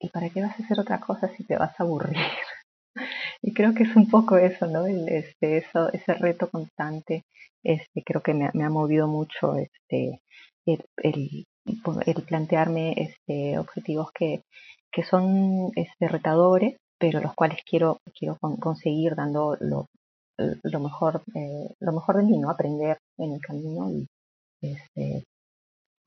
¿y 0.00 0.08
para 0.08 0.30
qué 0.30 0.42
vas 0.42 0.58
a 0.58 0.62
hacer 0.62 0.80
otra 0.80 1.00
cosa 1.00 1.28
si 1.36 1.44
te 1.44 1.56
vas 1.56 1.78
a 1.78 1.82
aburrir? 1.82 2.16
Y 3.42 3.54
creo 3.54 3.72
que 3.72 3.84
es 3.84 3.96
un 3.96 4.10
poco 4.10 4.36
eso, 4.36 4.66
¿no? 4.66 4.86
este, 4.86 5.58
eso, 5.58 5.90
ese 5.92 6.12
reto 6.12 6.50
constante, 6.50 7.22
este, 7.62 8.02
creo 8.04 8.20
que 8.20 8.34
me, 8.34 8.46
ha 8.46 8.68
movido 8.68 9.06
mucho, 9.06 9.54
este, 9.56 10.20
el, 10.66 10.84
el 11.64 12.22
plantearme 12.26 12.94
este, 12.98 13.58
objetivos 13.58 14.10
que, 14.12 14.42
que 14.92 15.04
son 15.04 15.70
este, 15.76 16.08
retadores, 16.08 16.76
pero 16.98 17.20
los 17.20 17.34
cuales 17.34 17.60
quiero, 17.64 17.98
quiero 18.18 18.36
conseguir 18.38 19.14
dando 19.14 19.56
lo, 19.60 19.86
lo 20.62 20.80
mejor, 20.80 21.22
eh, 21.34 21.74
lo 21.80 21.92
mejor 21.92 22.16
de 22.16 22.24
mí, 22.24 22.38
¿no? 22.38 22.50
Aprender 22.50 22.98
en 23.18 23.32
el 23.34 23.40
camino 23.40 23.90
y 23.90 24.06
este, 24.60 25.24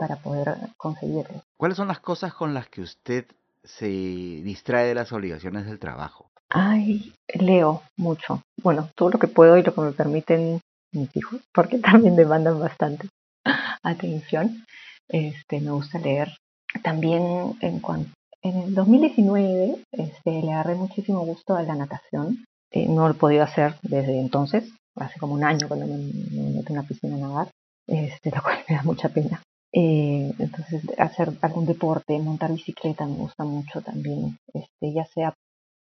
para 0.04 0.18
poder 0.18 0.58
conseguirlo. 0.76 1.44
¿Cuáles 1.56 1.78
son 1.78 1.88
las 1.88 2.02
cosas 2.02 2.34
con 2.34 2.54
las 2.54 2.68
que 2.68 2.82
usted 2.82 3.26
se 3.64 3.88
distrae 3.88 4.88
de 4.88 4.96
las 4.96 5.14
obligaciones 5.14 5.66
del 5.66 5.80
trabajo? 5.80 6.30
Ay, 6.50 7.14
leo 7.34 7.84
mucho. 7.96 8.42
Bueno, 8.62 8.90
todo 8.98 9.12
lo 9.12 9.18
que 9.18 9.30
puedo 9.30 9.58
y 9.58 9.64
lo 9.64 9.74
que 9.74 9.80
me 9.80 9.94
permiten 9.94 10.60
mis 10.92 11.16
hijos, 11.16 11.40
porque 11.54 11.78
también 11.92 12.18
demandan 12.18 12.60
bastante 12.60 13.08
atención. 13.84 14.66
Este, 15.08 15.62
me 15.62 15.72
gusta 15.72 16.00
leer. 16.00 16.36
También 16.84 17.56
en 17.62 17.80
cuanto 17.80 18.12
en 18.42 18.58
el 18.58 18.76
2019 18.76 19.78
este, 19.94 20.42
le 20.42 20.52
agarré 20.52 20.76
muchísimo 20.76 21.22
gusto 21.22 21.56
a 21.56 21.64
la 21.64 21.76
natación. 21.76 22.44
Eh, 22.72 22.88
no 22.90 23.08
lo 23.08 23.14
he 23.14 23.18
podido 23.18 23.44
hacer 23.44 23.76
desde 23.84 24.20
entonces, 24.20 24.66
hace 24.98 25.18
como 25.18 25.36
un 25.36 25.46
año 25.46 25.70
cuando 25.70 25.88
me, 25.88 25.96
me 25.96 26.50
meto 26.56 26.74
en 26.74 26.80
una 26.80 26.88
piscina 26.88 27.16
a 27.16 27.20
nadar, 27.20 27.48
este, 27.88 28.32
lo 28.36 28.42
cual 28.42 28.60
me 28.68 28.76
da 28.76 28.84
mucha 28.84 29.08
pena. 29.08 29.42
Eh, 29.76 30.32
entonces, 30.38 30.84
hacer 31.00 31.34
algún 31.42 31.66
deporte, 31.66 32.20
montar 32.20 32.52
bicicleta 32.52 33.06
me 33.06 33.16
gusta 33.16 33.44
mucho 33.44 33.82
también, 33.82 34.38
este, 34.54 34.94
ya 34.94 35.06
sea 35.06 35.34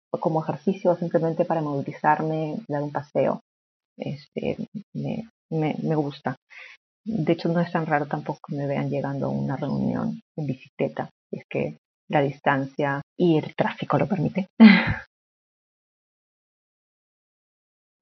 como 0.10 0.42
ejercicio 0.42 0.92
o 0.92 0.96
simplemente 0.96 1.46
para 1.46 1.62
movilizarme, 1.62 2.58
dar 2.68 2.84
un 2.84 2.92
paseo. 2.92 3.42
Este, 3.98 4.58
me, 4.94 5.30
me, 5.50 5.76
me 5.84 5.96
gusta. 5.96 6.36
De 7.04 7.34
hecho, 7.34 7.50
no 7.50 7.60
es 7.60 7.72
tan 7.72 7.86
raro 7.86 8.06
tampoco 8.06 8.40
que 8.48 8.56
me 8.56 8.68
vean 8.68 8.90
llegando 8.90 9.26
a 9.26 9.30
una 9.30 9.58
reunión 9.58 10.22
en 10.38 10.46
bicicleta, 10.46 11.10
es 11.32 11.44
que 11.50 11.78
la 12.10 12.22
distancia 12.22 13.02
y 13.18 13.38
el 13.38 13.56
tráfico 13.56 13.98
lo 13.98 14.08
permite. 14.08 14.48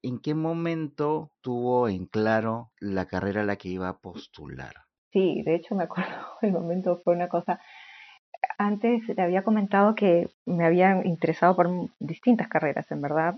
¿En 0.03 0.19
qué 0.19 0.33
momento 0.33 1.29
tuvo 1.41 1.89
en 1.89 2.05
claro 2.05 2.71
la 2.79 3.05
carrera 3.05 3.41
a 3.41 3.45
la 3.45 3.57
que 3.57 3.69
iba 3.69 3.89
a 3.89 3.97
postular? 3.97 4.88
Sí, 5.11 5.41
de 5.43 5.55
hecho 5.55 5.75
me 5.75 5.83
acuerdo, 5.85 6.15
el 6.41 6.51
momento 6.51 7.01
fue 7.03 7.15
una 7.15 7.27
cosa, 7.27 7.59
antes 8.57 9.07
le 9.07 9.21
había 9.21 9.43
comentado 9.43 9.95
que 9.95 10.29
me 10.45 10.65
había 10.65 11.01
interesado 11.05 11.55
por 11.55 11.69
distintas 11.99 12.47
carreras, 12.47 12.89
en 12.91 13.01
verdad, 13.01 13.35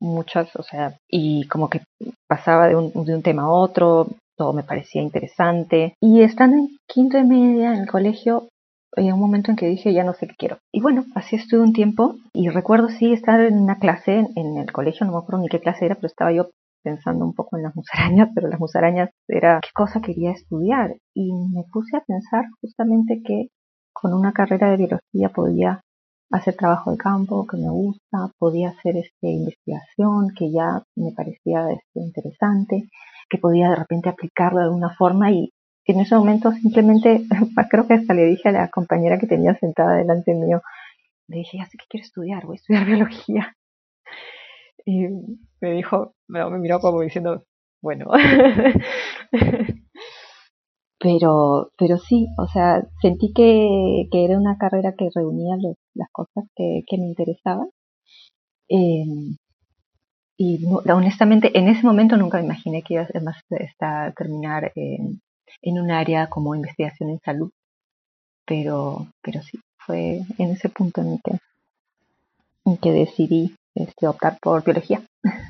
muchas, 0.00 0.54
o 0.56 0.62
sea, 0.62 0.98
y 1.08 1.46
como 1.48 1.70
que 1.70 1.82
pasaba 2.28 2.68
de 2.68 2.76
un, 2.76 2.92
de 3.04 3.14
un 3.14 3.22
tema 3.22 3.42
a 3.42 3.50
otro, 3.50 4.08
todo 4.36 4.52
me 4.52 4.62
parecía 4.62 5.02
interesante. 5.02 5.94
Y 6.00 6.22
estando 6.22 6.56
en 6.56 6.68
quinto 6.86 7.16
de 7.16 7.24
media 7.24 7.74
en 7.74 7.82
el 7.82 7.88
colegio, 7.88 8.48
había 8.94 9.14
un 9.14 9.20
momento 9.20 9.50
en 9.50 9.56
que 9.56 9.68
dije, 9.68 9.94
ya 9.94 10.04
no 10.04 10.12
sé 10.12 10.26
qué 10.26 10.34
quiero. 10.36 10.58
Y 10.70 10.82
bueno, 10.82 11.04
así 11.14 11.36
estuve 11.36 11.62
un 11.62 11.72
tiempo 11.72 12.16
y 12.34 12.50
recuerdo 12.50 12.88
sí 12.90 13.12
estar 13.12 13.40
en 13.40 13.58
una 13.58 13.78
clase 13.78 14.26
en 14.36 14.58
el 14.58 14.70
colegio, 14.70 15.06
no 15.06 15.12
me 15.12 15.18
acuerdo 15.18 15.42
ni 15.42 15.48
qué 15.48 15.60
clase 15.60 15.86
era, 15.86 15.94
pero 15.94 16.08
estaba 16.08 16.32
yo 16.32 16.50
pensando 16.82 17.24
un 17.24 17.34
poco 17.34 17.56
en 17.56 17.64
las 17.64 17.74
musarañas, 17.76 18.28
pero 18.34 18.48
las 18.48 18.60
musarañas 18.60 19.10
era 19.28 19.60
qué 19.62 19.70
cosa 19.74 20.00
quería 20.00 20.32
estudiar. 20.32 20.96
Y 21.14 21.32
me 21.32 21.64
puse 21.72 21.96
a 21.96 22.04
pensar 22.04 22.44
justamente 22.60 23.22
que 23.24 23.48
con 23.92 24.14
una 24.14 24.32
carrera 24.32 24.70
de 24.70 24.76
biología 24.76 25.28
podía 25.34 25.80
hacer 26.30 26.56
trabajo 26.56 26.90
de 26.90 26.96
campo 26.96 27.46
que 27.46 27.58
me 27.58 27.70
gusta, 27.70 28.30
podía 28.38 28.70
hacer 28.70 28.96
este, 28.96 29.28
investigación 29.28 30.28
que 30.36 30.50
ya 30.50 30.82
me 30.96 31.12
parecía 31.12 31.70
este, 31.70 32.00
interesante, 32.00 32.88
que 33.28 33.38
podía 33.38 33.70
de 33.70 33.76
repente 33.76 34.08
aplicarlo 34.08 34.60
de 34.60 34.64
alguna 34.64 34.94
forma 34.96 35.30
y 35.30 35.50
en 35.84 36.00
ese 36.00 36.14
momento 36.14 36.52
simplemente, 36.52 37.24
creo 37.70 37.86
que 37.86 37.94
hasta 37.94 38.14
le 38.14 38.24
dije 38.24 38.48
a 38.48 38.52
la 38.52 38.68
compañera 38.68 39.18
que 39.18 39.26
tenía 39.26 39.54
sentada 39.58 39.96
delante 39.96 40.34
mío, 40.34 40.62
le 41.28 41.38
dije, 41.38 41.58
ya 41.58 41.66
sé 41.66 41.76
que 41.78 41.86
quiero 41.88 42.04
estudiar, 42.04 42.46
voy 42.46 42.54
a 42.54 42.60
estudiar 42.60 42.84
biología. 42.86 43.54
Y 44.84 45.06
me 45.60 45.72
dijo, 45.72 46.14
me 46.28 46.58
miró 46.58 46.80
como 46.80 47.00
diciendo, 47.00 47.44
bueno. 47.80 48.10
pero, 50.98 51.70
pero 51.76 51.98
sí, 51.98 52.28
o 52.38 52.46
sea, 52.48 52.82
sentí 53.00 53.32
que, 53.32 54.08
que 54.10 54.24
era 54.24 54.38
una 54.38 54.56
carrera 54.58 54.94
que 54.96 55.08
reunía 55.14 55.56
las 55.94 56.08
cosas 56.12 56.44
que, 56.56 56.82
que 56.86 56.98
me 56.98 57.06
interesaban. 57.06 57.68
Eh, 58.68 59.04
y 60.36 60.64
honestamente, 60.90 61.56
en 61.58 61.68
ese 61.68 61.86
momento 61.86 62.16
nunca 62.16 62.38
me 62.38 62.44
imaginé 62.44 62.82
que 62.82 62.94
iba 62.94 63.02
a 63.02 64.12
terminar 64.12 64.72
en 64.74 65.78
un 65.78 65.90
área 65.90 66.28
como 66.28 66.54
investigación 66.54 67.10
en 67.10 67.20
salud. 67.20 67.50
Pero, 68.44 69.06
pero 69.22 69.42
sí, 69.42 69.60
fue 69.78 70.20
en 70.38 70.50
ese 70.50 70.68
punto 70.68 71.00
en 71.00 71.18
que, 71.18 71.38
en 72.64 72.76
que 72.76 72.92
decidí 72.92 73.54
este, 73.74 74.06
optar 74.06 74.38
por 74.40 74.64
biología. 74.64 75.02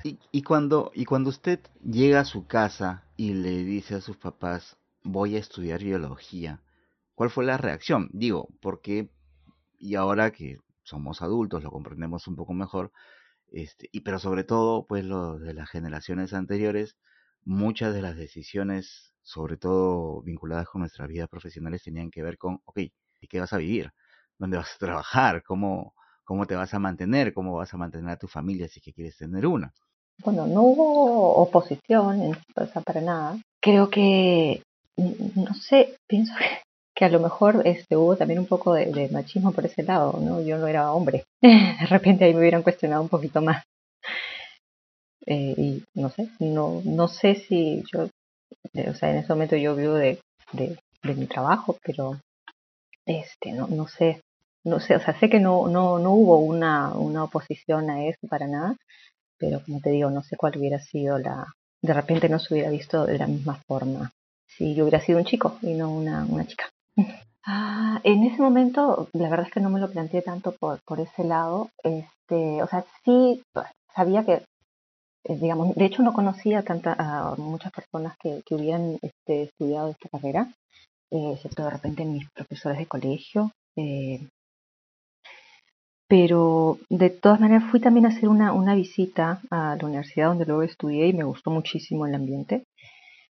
Y, 0.05 0.19
y, 0.31 0.43
cuando, 0.43 0.91
y 0.95 1.05
cuando 1.05 1.31
usted 1.31 1.61
llega 1.83 2.21
a 2.21 2.25
su 2.25 2.47
casa 2.47 3.05
y 3.17 3.35
le 3.35 3.65
dice 3.65 3.95
a 3.97 4.01
sus 4.01 4.17
papás, 4.17 4.77
voy 5.03 5.37
a 5.37 5.39
estudiar 5.39 5.83
biología, 5.83 6.61
¿cuál 7.15 7.31
fue 7.31 7.45
la 7.45 7.57
reacción? 7.57 8.09
Digo, 8.13 8.49
porque, 8.61 9.11
y 9.79 9.95
ahora 9.95 10.33
que 10.33 10.59
somos 10.83 11.23
adultos, 11.23 11.63
lo 11.63 11.71
comprendemos 11.71 12.27
un 12.27 12.37
poco 12.37 12.53
mejor, 12.53 12.93
este, 13.53 13.89
y 13.93 14.01
pero 14.01 14.19
sobre 14.19 14.45
todo, 14.45 14.87
pues 14.87 15.05
lo 15.05 15.39
de 15.39 15.55
las 15.55 15.71
generaciones 15.71 16.33
anteriores, 16.33 16.97
muchas 17.45 17.95
de 17.95 18.03
las 18.03 18.17
decisiones, 18.17 19.15
sobre 19.23 19.57
todo 19.57 20.23
vinculadas 20.23 20.69
con 20.69 20.81
nuestras 20.81 21.09
vidas 21.09 21.29
profesionales, 21.29 21.83
tenían 21.83 22.11
que 22.11 22.23
ver 22.23 22.39
con, 22.39 22.61
ok, 22.65 22.79
¿y 23.21 23.29
qué 23.29 23.41
vas 23.41 23.53
a 23.53 23.59
vivir? 23.59 23.93
¿Dónde 24.39 24.57
vas 24.57 24.75
a 24.75 24.79
trabajar? 24.79 25.43
¿Cómo, 25.45 25.95
cómo 26.25 26.47
te 26.47 26.55
vas 26.55 26.75
a 26.75 26.79
mantener? 26.79 27.33
¿Cómo 27.33 27.55
vas 27.55 27.73
a 27.75 27.77
mantener 27.77 28.11
a 28.11 28.19
tu 28.19 28.29
familia 28.29 28.69
si 28.69 28.81
que 28.81 28.93
quieres 28.93 29.17
tener 29.17 29.47
una? 29.47 29.73
Bueno, 30.25 30.47
no 30.47 30.63
hubo 30.63 31.37
oposición, 31.37 32.37
o 32.55 32.67
sea, 32.67 32.83
para 32.83 33.01
nada. 33.01 33.39
Creo 33.61 33.91
que, 33.91 34.63
no 34.97 35.55
sé, 35.55 35.97
pienso 36.07 36.35
que 36.95 37.05
a 37.05 37.09
lo 37.09 37.21
mejor 37.21 37.63
este, 37.65 37.97
hubo 37.97 38.17
también 38.17 38.41
un 38.41 38.47
poco 38.47 38.75
de, 38.75 38.87
de 38.87 39.09
machismo 39.09 39.53
por 39.53 39.65
ese 39.65 39.83
lado, 39.83 40.19
¿no? 40.21 40.41
Yo 40.43 40.59
no 40.59 40.67
era 40.67 40.93
hombre. 40.93 41.25
De 41.41 41.87
repente 41.89 42.25
ahí 42.25 42.35
me 42.35 42.41
hubieran 42.41 42.63
cuestionado 42.63 43.03
un 43.03 43.09
poquito 43.09 43.41
más. 43.41 43.65
Eh, 45.27 45.55
y 45.57 45.85
no 45.95 46.11
sé, 46.11 46.29
no, 46.41 46.83
no 46.85 47.09
sé 47.09 47.37
si 47.37 47.85
yo, 47.93 48.09
eh, 48.75 48.91
o 48.91 48.95
sea, 48.95 49.11
en 49.11 49.19
ese 49.19 49.33
momento 49.33 49.57
yo 49.57 49.77
vivo 49.77 49.95
de, 49.95 50.19
de, 50.53 50.77
mi 51.15 51.27
trabajo, 51.27 51.79
pero 51.85 52.19
este, 53.07 53.53
no, 53.53 53.69
no 53.69 53.87
sé, 53.87 54.21
no 54.65 54.81
sé, 54.81 54.97
o 54.97 55.01
sea, 55.01 55.19
sé 55.19 55.29
que 55.29 55.41
no, 55.41 55.69
no, 55.69 55.99
no 55.99 56.13
hubo 56.13 56.39
una, 56.39 56.95
una 56.95 57.25
oposición 57.25 57.91
a 57.91 58.05
eso 58.05 58.27
para 58.29 58.47
nada, 58.47 58.77
pero 59.39 59.61
como 59.65 59.81
te 59.81 59.91
digo, 59.91 60.11
no 60.11 60.23
sé 60.23 60.37
cuál 60.37 60.57
hubiera 60.57 60.79
sido 60.79 61.19
la, 61.19 61.47
de 61.83 61.95
repente 61.95 62.29
no 62.29 62.39
se 62.39 62.55
hubiera 62.55 62.71
visto 62.71 63.07
de 63.07 63.19
la 63.19 63.27
misma 63.27 63.61
forma 63.67 64.13
si 64.47 64.75
yo 64.75 64.85
hubiera 64.85 65.01
sido 65.01 65.19
un 65.19 65.25
chico 65.25 65.59
y 65.63 65.75
no 65.75 65.91
una, 65.91 66.25
una 66.25 66.47
chica. 66.47 66.69
Ah, 67.45 68.01
en 68.05 68.23
ese 68.25 68.41
momento, 68.41 69.09
la 69.15 69.29
verdad 69.29 69.47
es 69.47 69.53
que 69.53 69.61
no 69.61 69.71
me 69.71 69.81
lo 69.81 69.91
planteé 69.91 70.23
tanto 70.23 70.53
por, 70.53 70.79
por 70.85 71.01
ese 71.01 71.25
lado. 71.25 71.71
Este, 71.83 72.63
o 72.63 72.67
sea, 72.69 72.85
sí 73.05 73.43
sabía 73.95 74.25
que 74.25 74.43
eh, 75.25 75.37
digamos, 75.37 75.75
de 75.75 75.85
hecho 75.85 76.03
no 76.03 76.13
conocía 76.13 76.63
tanta, 76.63 76.97
a 76.99 77.37
muchas 77.37 77.73
personas 77.73 78.17
que, 78.19 78.43
que 78.45 78.55
hubieran 78.55 78.99
este, 79.03 79.45
estudiado 79.45 79.91
esta 79.91 80.09
carrera, 80.09 80.49
eh, 81.11 81.33
excepto 81.35 81.65
de 81.65 81.71
repente 81.71 82.05
mis 82.05 82.29
profesores 82.31 82.79
de 82.79 82.87
colegio. 82.87 83.53
Eh, 83.77 84.27
pero 86.13 86.77
de 86.91 87.09
todas 87.09 87.41
maneras 87.41 87.65
fui 87.71 87.81
también 87.81 88.05
a 88.05 88.11
hacer 88.11 88.29
una, 88.29 88.53
una 88.53 88.75
visita 88.75 89.41
a 89.51 89.77
la 89.81 89.87
universidad 89.87 90.27
donde 90.27 90.45
luego 90.45 90.63
estudié 90.63 91.07
y 91.07 91.15
me 91.15 91.25
gustó 91.25 91.51
muchísimo 91.51 92.07
el 92.07 92.15
ambiente. 92.15 92.67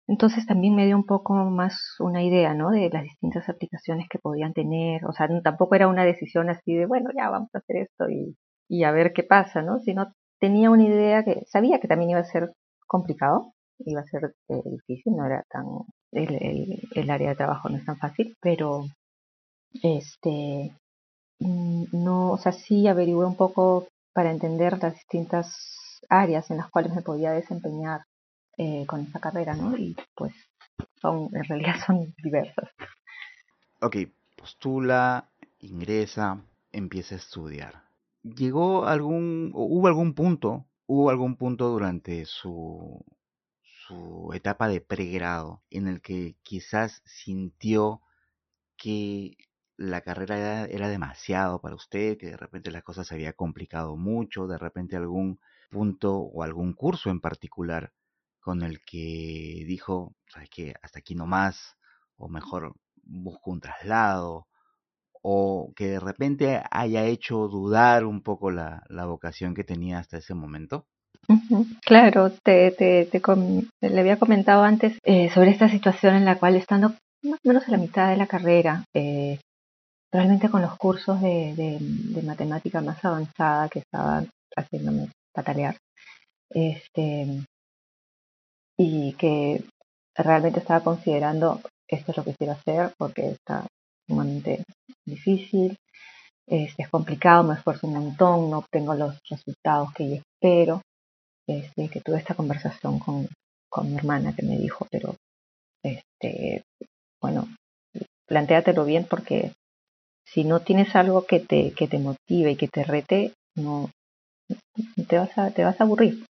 Entonces 0.08 0.48
también 0.48 0.74
me 0.74 0.88
dio 0.88 0.96
un 0.96 1.06
poco 1.06 1.36
más 1.36 1.80
una 2.00 2.24
idea, 2.24 2.56
¿no? 2.56 2.72
De 2.72 2.90
las 2.90 3.04
distintas 3.04 3.48
aplicaciones 3.50 4.08
que 4.10 4.18
podían 4.18 4.54
tener. 4.54 5.06
O 5.06 5.14
sea, 5.14 5.30
tampoco 5.44 5.76
era 5.76 5.88
una 5.88 6.04
decisión 6.06 6.50
así 6.50 6.74
de, 6.74 6.88
bueno, 6.88 7.12
ya 7.16 7.30
vamos 7.30 7.50
a 7.54 7.60
hacer 7.60 7.84
esto 7.84 8.10
y, 8.10 8.36
y 8.68 8.84
a 8.84 8.92
ver 8.92 9.14
qué 9.14 9.22
pasa, 9.22 9.62
¿no? 9.62 9.78
Sino 9.82 10.12
tenía 10.40 10.72
una 10.72 10.84
idea 10.84 11.24
que 11.24 11.44
sabía 11.46 11.80
que 11.80 11.88
también 11.88 12.10
iba 12.10 12.22
a 12.22 12.24
ser 12.24 12.52
complicado, 12.88 13.54
iba 13.78 14.02
a 14.02 14.06
ser 14.06 14.34
eh, 14.50 14.64
difícil, 14.66 15.16
no 15.16 15.28
era 15.28 15.46
tan 15.52 15.66
el, 16.14 16.82
el, 16.96 17.10
área 17.12 17.30
de 17.30 17.36
trabajo 17.36 17.70
no 17.70 17.78
es 17.78 17.86
tan 17.86 17.98
fácil, 17.98 18.36
pero 18.42 18.86
este 19.84 20.72
no, 21.42 22.32
o 22.32 22.38
sea, 22.38 22.52
sí 22.52 22.88
averigué 22.88 23.26
un 23.26 23.36
poco 23.36 23.88
para 24.14 24.32
entender 24.32 24.78
las 24.82 24.94
distintas 24.94 26.00
áreas 26.10 26.50
en 26.52 26.58
las 26.58 26.70
cuales 26.70 26.94
me 26.94 27.02
podía 27.02 27.32
desempeñar 27.32 28.02
eh, 28.58 28.86
con 28.86 29.02
esta 29.02 29.20
carrera, 29.20 29.56
¿no? 29.56 29.76
Y 29.78 29.96
pues 30.16 30.34
son, 31.02 31.30
en 31.34 31.44
realidad 31.44 31.76
son 31.86 32.14
diversas. 32.24 32.70
Ok, 33.82 33.98
postula, 34.36 35.30
ingresa, 35.60 36.42
empieza 36.72 37.16
a 37.16 37.18
estudiar 37.18 37.92
llegó 38.24 38.86
algún, 38.86 39.52
hubo 39.54 39.88
algún 39.88 40.14
punto, 40.14 40.66
hubo 40.86 41.10
algún 41.10 41.36
punto 41.36 41.70
durante 41.70 42.26
su, 42.26 43.04
su 43.64 44.32
etapa 44.34 44.68
de 44.68 44.82
pregrado 44.82 45.64
en 45.70 45.88
el 45.88 46.02
que 46.02 46.36
quizás 46.44 47.02
sintió 47.06 48.02
que 48.78 49.38
la 49.82 50.02
carrera 50.02 50.66
era, 50.66 50.88
demasiado 50.90 51.60
para 51.60 51.76
usted, 51.76 52.18
que 52.18 52.28
de 52.28 52.38
repente 52.38 52.72
las 52.72 52.84
cosas 52.84 53.08
se 53.08 53.16
había 53.16 53.34
complicado 53.34 53.98
mucho, 53.98 54.48
de 54.48 54.58
repente 54.58 54.96
algún 54.96 55.40
punto 55.70 56.18
o 56.18 56.44
algún 56.44 56.74
curso 56.74 57.10
en 57.10 57.20
particular 57.20 57.92
con 58.40 58.62
el 58.62 58.82
que 58.82 59.64
dijo, 59.68 60.16
sabes 60.28 60.50
que 60.50 60.74
hasta 60.82 61.00
aquí 61.00 61.16
no 61.16 61.26
más, 61.26 61.78
o 62.18 62.30
mejor 62.30 62.76
busco 63.04 63.52
un 63.52 63.62
traslado, 63.62 64.48
o 65.24 65.74
que 65.76 65.88
de 65.88 66.00
repente 66.00 66.62
haya 66.72 67.06
hecho 67.06 67.48
dudar 67.48 68.06
un 68.06 68.22
poco 68.22 68.52
la, 68.52 68.84
vocación 68.90 69.54
que 69.54 69.64
tenía 69.64 70.00
hasta 70.00 70.18
ese 70.18 70.34
momento? 70.34 70.86
Claro, 71.86 72.32
te, 72.44 72.72
te, 72.72 73.08
le 73.82 74.00
había 74.00 74.18
comentado 74.18 74.64
antes 74.64 74.98
eh, 75.04 75.30
sobre 75.32 75.52
esta 75.52 75.70
situación 75.70 76.16
en 76.16 76.26
la 76.26 76.38
cual 76.38 76.56
estando 76.56 76.90
más 77.24 77.40
o 77.44 77.48
menos 77.48 77.68
a 77.68 77.72
la 77.72 77.78
mitad 77.78 78.10
de 78.10 78.18
la 78.18 78.28
carrera, 78.28 78.84
eh, 78.94 79.40
realmente 80.12 80.50
con 80.50 80.62
los 80.62 80.78
cursos 80.78 81.22
de, 81.22 81.78
matemática 82.24 82.82
más 82.82 83.04
avanzada 83.04 83.70
que 83.70 83.80
estaban 83.80 84.30
haciéndome 84.56 85.10
patalear, 85.34 85.78
este, 86.50 87.46
y 88.78 89.14
que 89.14 89.64
realmente 90.16 90.60
estaba 90.60 90.84
considerando 90.84 91.62
esto 91.88 92.12
es 92.12 92.18
lo 92.18 92.24
que 92.24 92.36
quiero 92.36 92.54
hacer 92.54 92.94
porque 92.98 93.30
está 93.32 93.66
sumamente 94.08 94.64
difícil, 95.06 95.78
es 96.48 96.90
complicado, 96.90 97.44
me 97.44 97.56
esfuerzo 97.56 97.88
un 97.88 97.94
montón, 97.94 98.50
no 98.50 98.60
obtengo 98.60 98.94
los 98.94 99.18
resultados 99.30 99.94
que 99.94 100.10
yo 100.10 100.16
espero. 100.16 100.82
Este, 101.48 101.90
que 101.90 102.02
tuve 102.02 102.18
esta 102.18 102.36
conversación 102.36 103.00
con, 103.00 103.28
con 103.70 103.90
mi 103.90 103.98
hermana 103.98 104.34
que 104.36 104.46
me 104.46 104.58
dijo, 104.58 104.88
pero 104.92 105.16
este, 105.84 106.64
bueno, 107.22 107.48
plantéatelo 108.28 108.86
bien 108.86 109.06
porque 109.10 109.52
si 110.26 110.44
no 110.44 110.62
tienes 110.62 110.96
algo 110.96 111.26
que 111.26 111.40
te, 111.40 111.74
que 111.74 111.88
te 111.88 112.00
motive 112.00 112.52
y 112.52 112.56
que 112.56 112.68
te 112.68 112.84
rete, 112.84 113.34
no 113.56 113.92
te 115.08 115.18
vas 115.18 115.38
a, 115.38 115.52
te 115.52 115.64
vas 115.64 115.80
a 115.80 115.84
aburrir. 115.84 116.26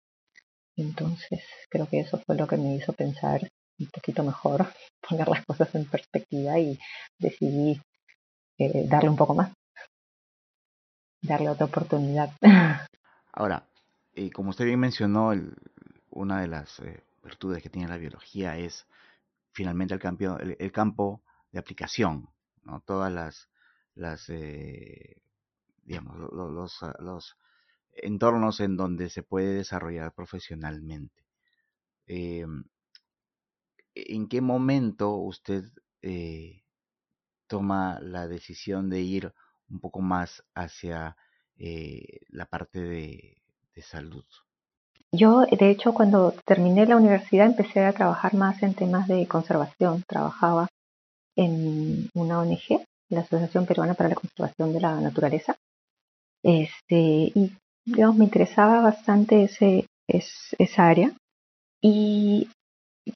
Entonces 0.76 1.44
creo 1.68 1.88
que 1.88 2.00
eso 2.00 2.20
fue 2.26 2.36
lo 2.36 2.46
que 2.46 2.56
me 2.56 2.76
hizo 2.76 2.92
pensar 2.92 3.48
un 3.78 3.86
poquito 3.86 4.22
mejor, 4.22 4.66
poner 5.08 5.28
las 5.28 5.44
cosas 5.44 5.74
en 5.74 5.86
perspectiva 5.86 6.58
y 6.58 6.78
decidí 7.18 7.80
eh, 8.58 8.86
darle 8.88 9.10
un 9.10 9.16
poco 9.16 9.34
más, 9.34 9.52
darle 11.20 11.48
otra 11.48 11.66
oportunidad. 11.66 12.30
Ahora, 13.32 13.66
eh, 14.14 14.30
como 14.30 14.50
usted 14.50 14.66
bien 14.66 14.80
mencionó, 14.80 15.32
una 16.10 16.40
de 16.40 16.48
las 16.48 16.78
eh, 16.80 17.02
virtudes 17.22 17.62
que 17.62 17.70
tiene 17.70 17.88
la 17.88 17.96
biología 17.96 18.58
es 18.58 18.86
finalmente 19.52 19.94
el, 19.94 20.56
el, 20.58 20.72
campo 20.72 21.22
de 21.50 21.58
aplicación, 21.58 22.28
¿no? 22.62 22.80
Todas 22.80 23.10
las, 23.10 23.48
las 23.94 24.26
digamos, 25.84 26.16
los, 26.32 26.80
los, 27.00 27.36
entornos 27.94 28.60
en 28.60 28.76
donde 28.76 29.10
se 29.10 29.22
puede 29.22 29.54
desarrollar 29.54 30.14
profesionalmente. 30.14 31.26
Em, 32.06 32.64
¿En 33.94 34.28
qué 34.28 34.40
momento 34.40 35.16
usted 35.16 35.64
toma 37.46 37.98
la 38.00 38.26
decisión 38.26 38.88
de 38.88 39.02
ir 39.02 39.34
un 39.68 39.80
poco 39.80 40.00
más 40.00 40.42
hacia 40.54 41.16
eh, 41.58 42.20
la 42.28 42.46
parte 42.46 42.80
de, 42.80 43.38
salud? 43.82 44.24
Yo, 45.12 45.44
de 45.44 45.70
hecho, 45.70 45.92
cuando 45.92 46.34
terminé 46.46 46.86
la 46.86 46.96
universidad 46.96 47.46
empecé 47.46 47.84
a 47.84 47.92
trabajar 47.92 48.34
más 48.34 48.62
en 48.62 48.74
temas 48.74 49.08
de 49.08 49.26
conservación. 49.26 50.02
Trabajaba 50.06 50.68
en 51.36 52.08
una 52.14 52.40
ONG, 52.40 52.86
la 53.14 53.22
Asociación 53.22 53.66
Peruana 53.66 53.94
para 53.94 54.08
la 54.08 54.14
Conservación 54.14 54.72
de 54.72 54.80
la 54.80 55.00
Naturaleza. 55.00 55.56
Este, 56.42 57.32
y 57.34 57.52
digamos, 57.84 58.16
me 58.16 58.24
interesaba 58.24 58.80
bastante 58.80 59.44
ese, 59.44 59.86
esa 60.06 60.88
área. 60.88 61.12
Y 61.80 62.48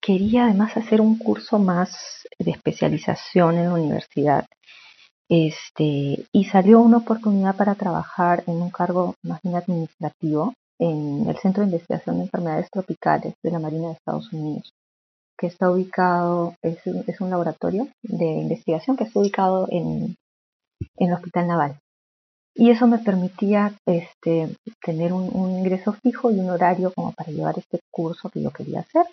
quería 0.01 0.45
además 0.45 0.77
hacer 0.77 1.01
un 1.01 1.19
curso 1.19 1.59
más 1.59 2.27
de 2.39 2.51
especialización 2.51 3.59
en 3.59 3.65
la 3.65 3.75
universidad. 3.75 4.47
Este, 5.29 6.25
y 6.33 6.45
salió 6.45 6.81
una 6.81 6.99
oportunidad 6.99 7.57
para 7.57 7.75
trabajar 7.75 8.45
en 8.47 8.63
un 8.63 8.71
cargo 8.71 9.15
más 9.23 9.41
bien 9.43 9.57
administrativo 9.57 10.55
en 10.79 11.29
el 11.29 11.37
Centro 11.39 11.63
de 11.63 11.71
Investigación 11.71 12.17
de 12.17 12.25
Enfermedades 12.25 12.71
Tropicales 12.71 13.35
de 13.43 13.51
la 13.51 13.59
Marina 13.59 13.89
de 13.89 13.95
Estados 13.95 14.33
Unidos, 14.33 14.73
que 15.39 15.47
está 15.47 15.71
ubicado, 15.71 16.55
es, 16.63 16.79
es 16.87 17.21
un 17.21 17.31
laboratorio 17.31 17.89
de 18.03 18.25
investigación 18.25 18.97
que 18.97 19.05
está 19.05 19.21
ubicado 19.21 19.69
en, 19.71 20.17
en 20.97 21.09
el 21.09 21.15
Hospital 21.15 21.49
Naval. 21.49 21.79
Y 22.55 22.71
eso 22.71 22.87
me 22.87 22.99
permitía 22.99 23.75
este, 23.87 24.57
tener 24.83 25.13
un, 25.13 25.29
un 25.35 25.59
ingreso 25.59 25.93
fijo 25.93 26.31
y 26.31 26.41
un 26.41 26.51
horario 26.51 26.93
como 26.95 27.13
para 27.13 27.31
llevar 27.31 27.59
este 27.59 27.81
curso 27.91 28.31
que 28.31 28.43
yo 28.43 28.51
quería 28.51 28.81
hacer 28.81 29.07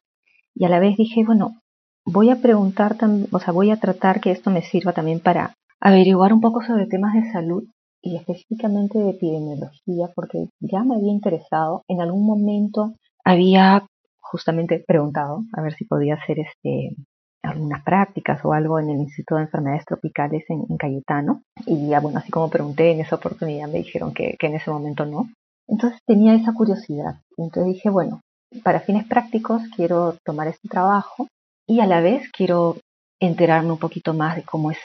y 0.56 0.66
a 0.66 0.70
la 0.70 0.80
vez 0.80 0.96
dije, 0.98 1.24
bueno, 1.26 1.58
voy 2.06 2.30
a 2.30 2.42
preguntar, 2.42 2.98
o 3.32 3.40
sea, 3.40 3.54
voy 3.54 3.72
a 3.72 3.80
tratar 3.80 4.20
que 4.22 4.32
esto 4.32 4.50
me 4.52 4.62
sirva 4.62 4.94
también 4.94 5.20
para 5.20 5.56
averiguar 5.80 6.34
un 6.34 6.42
poco 6.42 6.62
sobre 6.62 6.86
temas 6.86 7.14
de 7.14 7.32
salud 7.32 7.64
y 8.02 8.18
específicamente 8.18 9.00
de 9.00 9.12
epidemiología, 9.12 10.10
porque 10.14 10.50
ya 10.60 10.84
me 10.84 10.96
había 10.96 11.12
interesado, 11.12 11.84
en 11.88 12.02
algún 12.02 12.26
momento 12.26 12.94
había 13.24 13.86
justamente 14.34 14.84
preguntado 14.86 15.44
a 15.54 15.62
ver 15.62 15.76
si 15.76 15.86
podía 15.86 16.16
hacer 16.16 16.40
este 16.40 16.96
algunas 17.44 17.84
prácticas 17.84 18.44
o 18.46 18.54
algo 18.54 18.80
en 18.80 18.90
el 18.90 18.98
Instituto 18.98 19.36
de 19.36 19.44
Enfermedades 19.44 19.86
Tropicales 19.86 20.44
en, 20.50 20.78
Cayetano. 20.78 21.44
Y 21.66 21.90
ya, 21.90 22.00
bueno, 22.00 22.20
así 22.20 22.32
como 22.32 22.50
pregunté 22.50 22.92
en 22.92 23.02
esa 23.02 23.18
oportunidad, 23.18 23.68
me 23.68 23.80
dijeron 23.80 24.14
que, 24.14 24.36
en 24.40 24.56
ese 24.56 24.72
momento 24.72 25.06
no. 25.06 25.30
Entonces 25.68 26.00
tenía 26.08 26.36
esa 26.36 26.54
curiosidad. 26.54 27.20
Entonces 27.38 27.74
dije, 27.74 27.90
bueno, 27.90 28.22
para 28.64 28.80
fines 28.80 29.06
prácticos 29.06 29.62
quiero 29.76 30.16
tomar 30.26 30.48
este 30.48 30.68
trabajo 30.70 31.28
y 31.68 31.82
a 31.82 31.86
la 31.86 32.02
vez 32.02 32.30
quiero 32.32 32.78
enterarme 33.22 33.72
un 33.72 33.80
poquito 33.80 34.14
más 34.14 34.36
de 34.36 34.44
cómo 34.44 34.72
es 34.72 34.80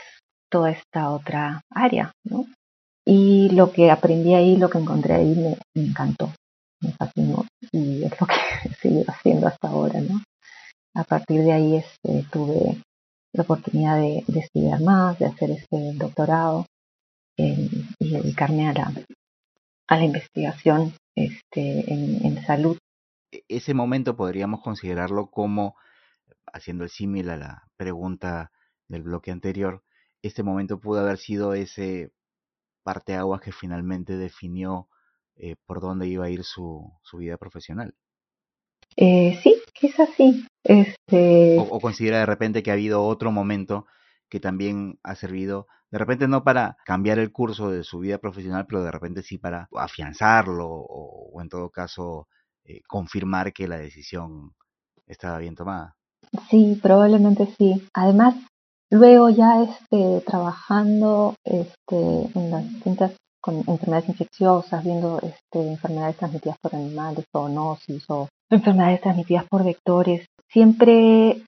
toda 0.50 0.70
esta 0.70 1.10
otra 1.10 1.60
área. 1.70 2.10
Y 3.06 3.50
lo 3.50 3.72
que 3.72 3.90
aprendí 3.90 4.34
ahí, 4.34 4.56
lo 4.56 4.68
que 4.68 4.78
encontré 4.78 5.14
ahí 5.14 5.34
me, 5.34 5.56
encantó, 5.80 6.32
me 6.82 6.90
fascinó 6.92 7.46
y 7.72 8.04
es 8.04 8.20
lo 8.20 8.26
que 8.26 8.34
he 8.64 8.74
seguido 8.74 9.04
haciendo 9.08 9.46
hasta 9.46 9.68
ahora, 9.68 10.00
¿no? 10.00 10.22
A 10.94 11.04
partir 11.04 11.42
de 11.42 11.52
ahí 11.52 11.76
este, 11.76 12.26
tuve 12.30 12.82
la 13.32 13.42
oportunidad 13.42 13.98
de, 13.98 14.24
estudiar 14.40 14.80
más, 14.80 15.18
de 15.18 15.26
hacer 15.26 15.50
este 15.50 15.92
doctorado 15.94 16.66
y 17.36 17.86
dedicarme 18.00 18.68
a 18.68 18.72
la, 18.72 18.92
a 19.86 19.96
la 19.96 20.04
investigación 20.04 20.92
este, 21.14 21.92
en, 21.92 22.26
en 22.26 22.44
salud 22.44 22.78
e-, 23.32 23.44
ese 23.48 23.74
momento 23.74 24.16
podríamos 24.16 24.60
considerarlo 24.62 25.30
como, 25.30 25.76
haciendo 26.52 26.84
el 26.84 26.90
símil 26.90 27.30
a 27.30 27.36
la 27.36 27.68
pregunta 27.76 28.50
del 28.88 29.02
bloque 29.02 29.30
anterior, 29.30 29.82
este 30.22 30.42
momento 30.42 30.80
pudo 30.80 31.00
haber 31.00 31.18
sido 31.18 31.54
ese 31.54 32.10
parteaguas 32.82 33.40
que 33.40 33.52
finalmente 33.52 34.16
definió 34.16 34.88
eh, 35.38 35.56
por 35.66 35.80
dónde 35.80 36.06
iba 36.06 36.26
a 36.26 36.30
ir 36.30 36.44
su, 36.44 36.92
su 37.02 37.18
vida 37.18 37.36
profesional. 37.36 37.94
Eh, 38.96 39.38
sí, 39.42 39.56
es 39.80 40.00
así. 40.00 40.46
Este... 40.64 41.58
O, 41.58 41.80
considera 41.80 42.18
de 42.18 42.26
repente 42.26 42.62
que 42.62 42.70
ha 42.70 42.74
habido 42.74 43.04
otro 43.04 43.30
momento 43.32 43.86
que 44.28 44.40
también 44.40 44.98
ha 45.02 45.14
servido, 45.14 45.66
de 45.90 45.98
repente 45.98 46.28
no 46.28 46.44
para 46.44 46.76
cambiar 46.84 47.18
el 47.18 47.32
curso 47.32 47.70
de 47.70 47.82
su 47.84 48.00
vida 48.00 48.18
profesional, 48.18 48.66
pero 48.66 48.82
de 48.82 48.90
repente 48.90 49.22
sí 49.22 49.38
para 49.38 49.68
afianzarlo 49.74 50.68
o 50.68 51.40
en 51.40 51.48
todo 51.48 51.70
caso 51.70 52.28
eh, 52.68 52.82
confirmar 52.86 53.54
que 53.54 53.66
la 53.66 53.78
decisión 53.78 54.54
estaba 55.06 55.38
bien 55.38 55.54
tomada. 55.54 55.96
Sí, 56.50 56.78
probablemente 56.82 57.48
sí. 57.58 57.88
Además, 57.94 58.34
luego 58.90 59.30
ya 59.30 59.62
este, 59.62 60.20
trabajando 60.26 61.34
este, 61.44 62.30
en 62.34 62.50
las 62.50 62.68
distintas 62.68 63.12
enfermedades 63.48 64.08
infecciosas, 64.08 64.84
viendo 64.84 65.18
este, 65.20 65.72
enfermedades 65.72 66.16
transmitidas 66.16 66.58
por 66.60 66.74
animales, 66.74 67.24
zoonosis 67.32 68.04
o 68.08 68.28
enfermedades 68.50 69.00
transmitidas 69.00 69.44
por 69.48 69.64
vectores, 69.64 70.26
siempre 70.48 71.42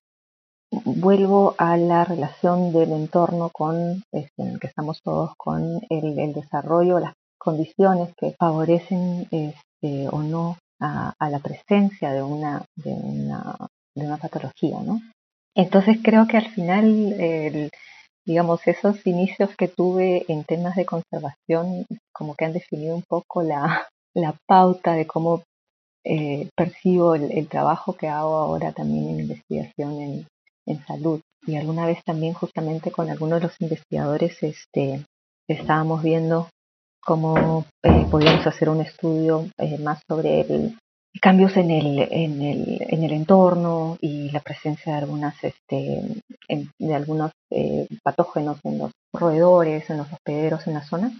vuelvo 0.84 1.54
a 1.58 1.76
la 1.76 2.04
relación 2.04 2.72
del 2.72 2.92
entorno 2.92 3.50
con 3.50 4.02
este, 4.12 4.42
el 4.42 4.60
que 4.60 4.68
estamos 4.68 5.00
todos 5.02 5.32
con 5.36 5.80
el, 5.88 6.18
el 6.18 6.32
desarrollo, 6.32 7.00
las 7.00 7.14
condiciones 7.38 8.12
que 8.16 8.34
favorecen 8.38 9.26
este, 9.30 10.08
o 10.10 10.22
no 10.22 10.58
a, 10.80 11.14
la 11.30 11.38
presencia 11.40 12.12
de 12.12 12.22
una, 12.22 12.64
de 12.76 12.92
una, 12.92 14.16
patología, 14.16 14.80
¿no? 14.82 15.00
Entonces 15.54 15.98
creo 16.02 16.26
que 16.26 16.38
al 16.38 16.50
final, 16.52 17.70
digamos, 18.30 18.64
esos 18.68 19.04
inicios 19.08 19.50
que 19.58 19.66
tuve 19.66 20.24
en 20.28 20.44
temas 20.44 20.76
de 20.76 20.86
conservación 20.86 21.84
como 22.12 22.36
que 22.36 22.44
han 22.44 22.52
definido 22.52 22.94
un 22.94 23.02
poco 23.02 23.42
la, 23.42 23.88
la 24.14 24.36
pauta 24.46 24.92
de 24.92 25.04
cómo 25.04 25.42
eh, 26.04 26.48
percibo 26.56 27.16
el, 27.16 27.48
trabajo 27.48 27.94
que 27.94 28.06
hago 28.06 28.36
ahora 28.36 28.70
también 28.70 29.08
en 29.08 29.20
investigación 29.22 30.00
en, 30.00 30.26
en 30.64 30.86
salud. 30.86 31.20
y 31.44 31.56
alguna 31.56 31.86
vez 31.86 32.04
también 32.04 32.32
justamente 32.34 32.92
con 32.92 33.10
algunos 33.10 33.40
de 33.40 33.48
los 33.48 33.60
investigadores 33.60 34.40
este, 34.44 35.04
estábamos 35.48 36.00
viendo 36.00 36.48
cómo 37.04 37.64
eh, 37.82 38.06
podíamos 38.12 38.46
hacer 38.46 38.68
un 38.68 38.80
estudio 38.80 39.48
eh, 39.58 39.76
más 39.78 40.00
sobre 40.06 40.42
el, 40.42 40.78
cambios 41.20 41.56
en 41.56 41.70
el, 41.70 41.98
en, 42.10 42.42
el, 42.42 42.86
en 42.88 43.02
el 43.02 43.12
entorno 43.12 43.98
y 44.00 44.30
la 44.30 44.40
presencia 44.40 44.92
de 44.92 44.98
algunas 44.98 45.34
este, 45.42 46.22
de 46.78 46.94
algunos 46.94 47.32
eh, 47.50 47.86
patógenos 48.02 48.58
en 48.64 48.78
los 48.78 48.92
roedores, 49.12 49.88
en 49.90 49.98
los 49.98 50.12
hospederos 50.12 50.66
en 50.66 50.74
la 50.74 50.84
zona. 50.84 51.12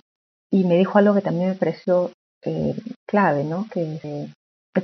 Y 0.51 0.65
me 0.65 0.77
dijo 0.77 0.99
algo 0.99 1.15
que 1.15 1.23
también 1.23 1.51
me 1.51 1.55
pareció 1.55 2.11
clave, 3.07 3.45
¿no? 3.45 3.67
Que, 3.71 4.31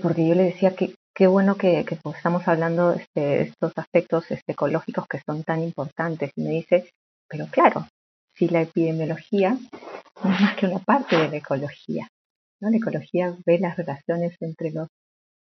porque 0.03 0.27
yo 0.27 0.35
le 0.35 0.45
decía 0.45 0.75
que 0.75 0.95
qué 1.15 1.27
bueno 1.27 1.57
que, 1.57 1.85
pues, 2.03 2.17
estamos 2.17 2.47
hablando 2.47 2.91
de 2.91 3.03
este, 3.03 3.43
estos 3.43 3.73
aspectos 3.77 4.31
este, 4.31 4.53
ecológicos 4.53 5.07
que 5.09 5.21
son 5.25 5.43
tan 5.43 5.63
importantes. 5.63 6.31
Y 6.37 6.43
me 6.43 6.51
dice, 6.51 6.91
pero 7.29 7.47
claro, 7.47 7.87
si 8.35 8.49
la 8.49 8.63
epidemiología 8.63 9.57
no 10.23 10.35
es 10.35 10.41
más 10.41 10.57
que 10.57 10.67
una 10.67 10.81
parte 10.81 11.17
de 11.17 11.29
la 11.29 11.37
ecología. 11.37 12.09
¿No? 12.61 12.71
La 12.71 12.77
ecología 12.77 13.37
ve 13.45 13.59
las 13.59 13.77
relaciones 13.77 14.35
entre 14.41 14.71
los 14.71 14.89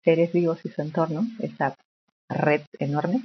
seres 0.02 0.32
vivos 0.32 0.64
y 0.64 0.68
su 0.68 0.82
entorno, 0.82 1.26
esa 1.40 1.74
red 2.28 2.62
enorme, 2.78 3.22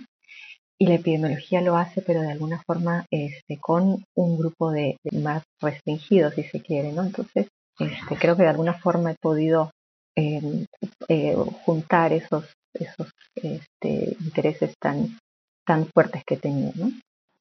y 0.81 0.87
la 0.87 0.95
epidemiología 0.95 1.61
lo 1.61 1.77
hace, 1.77 2.01
pero 2.01 2.21
de 2.21 2.31
alguna 2.31 2.59
forma 2.65 3.05
este, 3.11 3.59
con 3.59 4.03
un 4.15 4.37
grupo 4.37 4.71
de, 4.71 4.97
más 5.11 5.43
restringidos, 5.61 6.33
si 6.33 6.43
se 6.43 6.59
quiere. 6.59 6.91
¿no? 6.91 7.03
Entonces, 7.03 7.47
este, 7.77 8.15
creo 8.15 8.35
que 8.35 8.41
de 8.41 8.49
alguna 8.49 8.73
forma 8.73 9.11
he 9.11 9.15
podido 9.21 9.69
eh, 10.15 10.65
eh, 11.07 11.35
juntar 11.65 12.13
esos, 12.13 12.45
esos 12.73 13.11
este, 13.35 14.17
intereses 14.21 14.73
tan, 14.79 15.19
tan 15.67 15.85
fuertes 15.85 16.23
que 16.25 16.37
tenía. 16.37 16.71
¿no? 16.73 16.91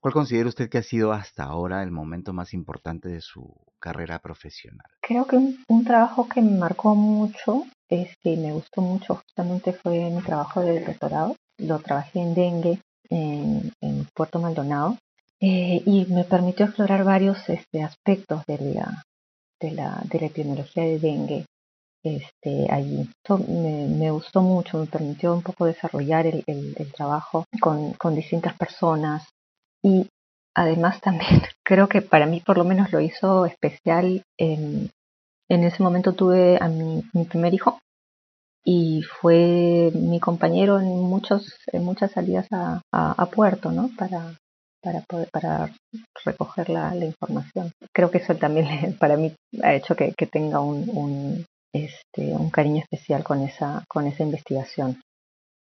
¿Cuál 0.00 0.14
considera 0.14 0.48
usted 0.48 0.70
que 0.70 0.78
ha 0.78 0.82
sido 0.82 1.12
hasta 1.12 1.44
ahora 1.44 1.82
el 1.82 1.90
momento 1.90 2.32
más 2.32 2.54
importante 2.54 3.10
de 3.10 3.20
su 3.20 3.54
carrera 3.78 4.18
profesional? 4.18 4.86
Creo 5.02 5.26
que 5.26 5.36
un, 5.36 5.84
trabajo 5.84 6.26
que 6.26 6.40
me 6.40 6.56
marcó 6.56 6.94
mucho, 6.94 7.64
este, 7.86 8.38
me 8.38 8.52
gustó 8.52 8.80
mucho, 8.80 9.16
justamente 9.16 9.74
fue 9.74 10.08
mi 10.10 10.22
trabajo 10.22 10.62
de 10.62 10.82
doctorado. 10.82 11.36
Lo 11.58 11.80
trabajé 11.80 12.20
en 12.20 12.34
dengue 12.34 12.80
en, 13.10 13.72
Puerto 14.14 14.38
Maldonado 14.38 14.96
eh, 15.38 15.82
y 15.84 16.06
me 16.06 16.24
permitió 16.24 16.66
explorar 16.66 17.04
varios 17.04 17.46
este, 17.50 17.82
aspectos 17.82 18.44
de 18.46 18.58
la, 18.58 19.02
de 19.60 19.70
la, 19.72 20.02
de 20.04 20.20
la 20.20 20.26
epidemiología 20.26 20.84
de 20.84 20.98
dengue 20.98 21.44
este, 22.02 22.66
allí. 22.70 23.02
Esto 23.02 23.36
me, 23.36 24.10
gustó 24.10 24.40
mucho, 24.40 24.78
me 24.78 24.86
permitió 24.86 25.34
un 25.34 25.42
poco 25.42 25.66
desarrollar 25.66 26.26
el, 26.26 26.42
el, 26.46 26.92
trabajo 26.92 27.44
con, 27.60 27.92
con, 27.94 28.14
distintas 28.14 28.56
personas 28.56 29.28
y 29.82 30.08
además 30.54 31.00
también 31.00 31.42
creo 31.64 31.88
que 31.88 32.02
para 32.02 32.26
mí 32.26 32.40
por 32.40 32.58
lo 32.58 32.64
menos 32.64 32.92
lo 32.92 33.00
hizo 33.00 33.46
especial. 33.46 34.22
En, 34.38 34.90
en 35.48 35.64
ese 35.64 35.82
momento 35.82 36.12
tuve 36.12 36.58
a 36.60 36.68
mi, 36.68 37.02
primer 37.28 37.52
hijo 37.54 37.80
y 38.64 39.02
fue 39.02 39.90
mi 39.94 40.20
compañero 40.20 40.78
en 40.78 40.86
muchos 40.86 41.56
en 41.66 41.84
muchas 41.84 42.12
salidas 42.12 42.46
a, 42.52 42.80
a, 42.92 43.26
puerto 43.26 43.72
no 43.72 43.90
para 43.98 44.36
para 44.80 45.00
poder 45.00 45.28
para 45.32 45.74
recoger 46.24 46.68
la, 46.68 46.94
la, 46.94 47.06
información 47.06 47.72
creo 47.92 48.10
que 48.10 48.18
eso 48.18 48.36
también 48.36 48.96
para 49.00 49.16
mí 49.16 49.34
ha 49.62 49.74
hecho 49.74 49.96
que, 49.96 50.12
que 50.12 50.26
tenga 50.26 50.60
un, 50.60 50.88
un, 50.90 51.46
este, 51.72 52.32
un 52.34 52.50
cariño 52.50 52.82
especial 52.82 53.22
con 53.22 53.42
esa, 53.42 53.84
con 53.88 54.06
esa 54.06 54.22
investigación. 54.22 55.00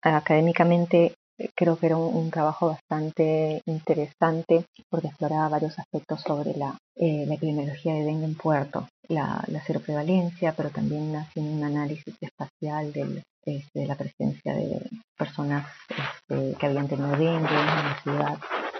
Académicamente 0.02 1.14
creo 1.54 1.76
que 1.78 1.86
era 1.86 1.96
un, 1.96 2.30
trabajo 2.30 2.68
bastante 2.68 3.62
interesante 3.66 4.64
porque 4.88 5.08
exploraba 5.08 5.48
varios 5.48 5.78
aspectos 5.78 6.20
sobre 6.22 6.54
la, 6.56 6.76
eh, 6.96 7.24
la 7.26 7.34
epidemiología 7.34 7.94
de 7.94 8.04
dengue 8.04 8.26
en 8.26 8.34
Puerto, 8.34 8.88
la, 9.08 9.42
la 9.46 9.64
seroprevalencia, 9.64 10.52
pero 10.56 10.70
también 10.70 11.14
haciendo 11.16 11.52
un 11.52 11.64
análisis 11.64 12.14
espacial 12.20 12.92
del, 12.92 13.22
este, 13.44 13.80
de 13.80 13.86
la 13.86 13.96
presencia 13.96 14.54
de 14.54 14.88
personas 15.16 15.66
este, 15.88 16.54
que 16.58 16.66
habían 16.66 16.88
tenido 16.88 17.10
dengue 17.10 17.30
en 17.30 17.44
la 17.44 18.00
ciudad. 18.02 18.38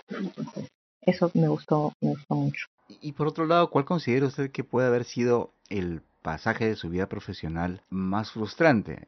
Entonces, 0.09 0.69
eso 1.03 1.31
me 1.35 1.49
gustó, 1.49 1.93
me 2.01 2.11
gustó 2.11 2.35
mucho. 2.35 2.67
Y 3.01 3.13
por 3.13 3.29
otro 3.29 3.47
lado, 3.47 3.71
¿cuál 3.71 3.85
considera 3.85 4.27
usted 4.27 4.51
que 4.51 4.65
puede 4.65 4.89
haber 4.89 5.05
sido 5.05 5.53
el 5.69 6.03
pasaje 6.23 6.67
de 6.69 6.77
su 6.77 6.89
vida 6.89 7.09
profesional 7.09 7.83
más 7.89 8.33
frustrante? 8.33 9.07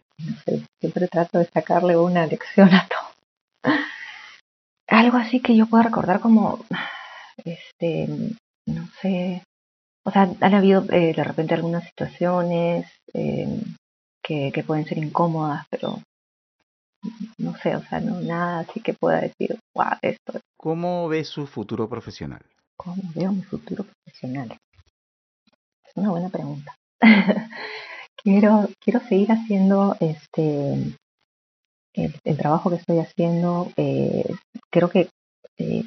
siempre 0.81 1.09
trato 1.09 1.39
de 1.39 1.47
sacarle 1.47 1.97
una 1.97 2.27
lección 2.27 2.73
a 2.73 2.87
todo. 2.89 3.00
Algo 4.91 5.19
así 5.19 5.41
que 5.41 5.57
yo 5.57 5.67
pueda 5.67 5.85
recordar 5.85 6.19
como, 6.19 6.65
este, 7.45 8.09
no 8.67 8.89
sé, 9.01 9.45
o 10.05 10.11
sea, 10.11 10.23
han 10.41 10.55
habido 10.55 10.85
eh, 10.91 11.15
de 11.15 11.25
repente 11.25 11.55
algunas 11.55 11.85
situaciones 11.85 12.91
eh, 13.15 13.63
que, 14.21 14.51
que, 14.53 14.65
pueden 14.65 14.85
ser 14.87 14.99
incómodas, 14.99 15.65
pero 15.71 16.01
no 17.39 17.57
sé, 17.59 17.77
o 17.77 17.83
sea, 17.83 18.01
no 18.01 18.21
nada 18.21 18.61
así 18.61 18.81
que 18.81 18.95
pueda 18.95 19.21
decir, 19.21 19.59
wow, 19.75 19.93
esto. 20.03 20.41
¿Cómo 20.57 21.09
ve 21.09 21.25
su 21.25 21.47
futuro 21.47 21.89
profesional? 21.89 22.43
¿Cómo 22.77 23.03
veo 23.15 23.31
mi 23.31 23.43
futuro 23.43 23.85
profesional? 23.85 24.59
Es 25.87 25.93
una 25.95 26.11
buena 26.11 26.31
pregunta. 26.31 26.75
quiero, 28.25 28.69
quiero 28.81 29.01
seguir 29.01 29.31
haciendo 29.31 29.97
este 30.01 30.97
el, 31.95 32.37
trabajo 32.37 32.71
que 32.71 32.77
estoy 32.77 32.99
haciendo. 32.99 33.71
Eh, 33.77 34.25
creo 34.71 34.89
que 34.91 35.09
eh, 35.59 35.85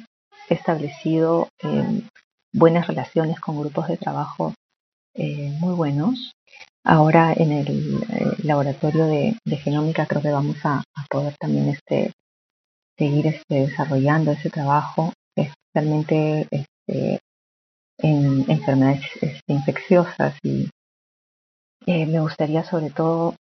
he 0.48 0.54
establecido 0.54 1.48
em, 1.60 2.06
buenas 2.52 2.86
relaciones 2.86 3.40
con 3.40 3.58
grupos 3.58 3.88
de 3.88 3.96
trabajo 3.96 4.54
eh, 5.14 5.50
muy 5.60 5.74
buenos. 5.74 6.32
Ahora 6.84 7.32
en 7.34 7.52
el 7.52 8.00
laboratorio 8.42 9.06
de, 9.06 9.36
genómica 9.62 10.06
creo 10.06 10.20
que 10.20 10.30
vamos 10.30 10.56
a, 10.64 10.82
poder 11.08 11.34
también 11.38 11.68
este, 11.68 12.12
seguir 12.98 13.26
este, 13.26 13.66
desarrollando 13.66 14.32
ese 14.32 14.50
trabajo, 14.50 15.12
especialmente 15.34 16.46
este, 16.50 17.20
en 17.98 18.50
enfermedades 18.50 19.02
este, 19.20 19.52
infecciosas 19.52 20.36
y 20.42 20.68
eh, 21.86 22.06
me 22.06 22.20
gustaría 22.20 22.64
sobre 22.64 22.90
todo 22.90 23.34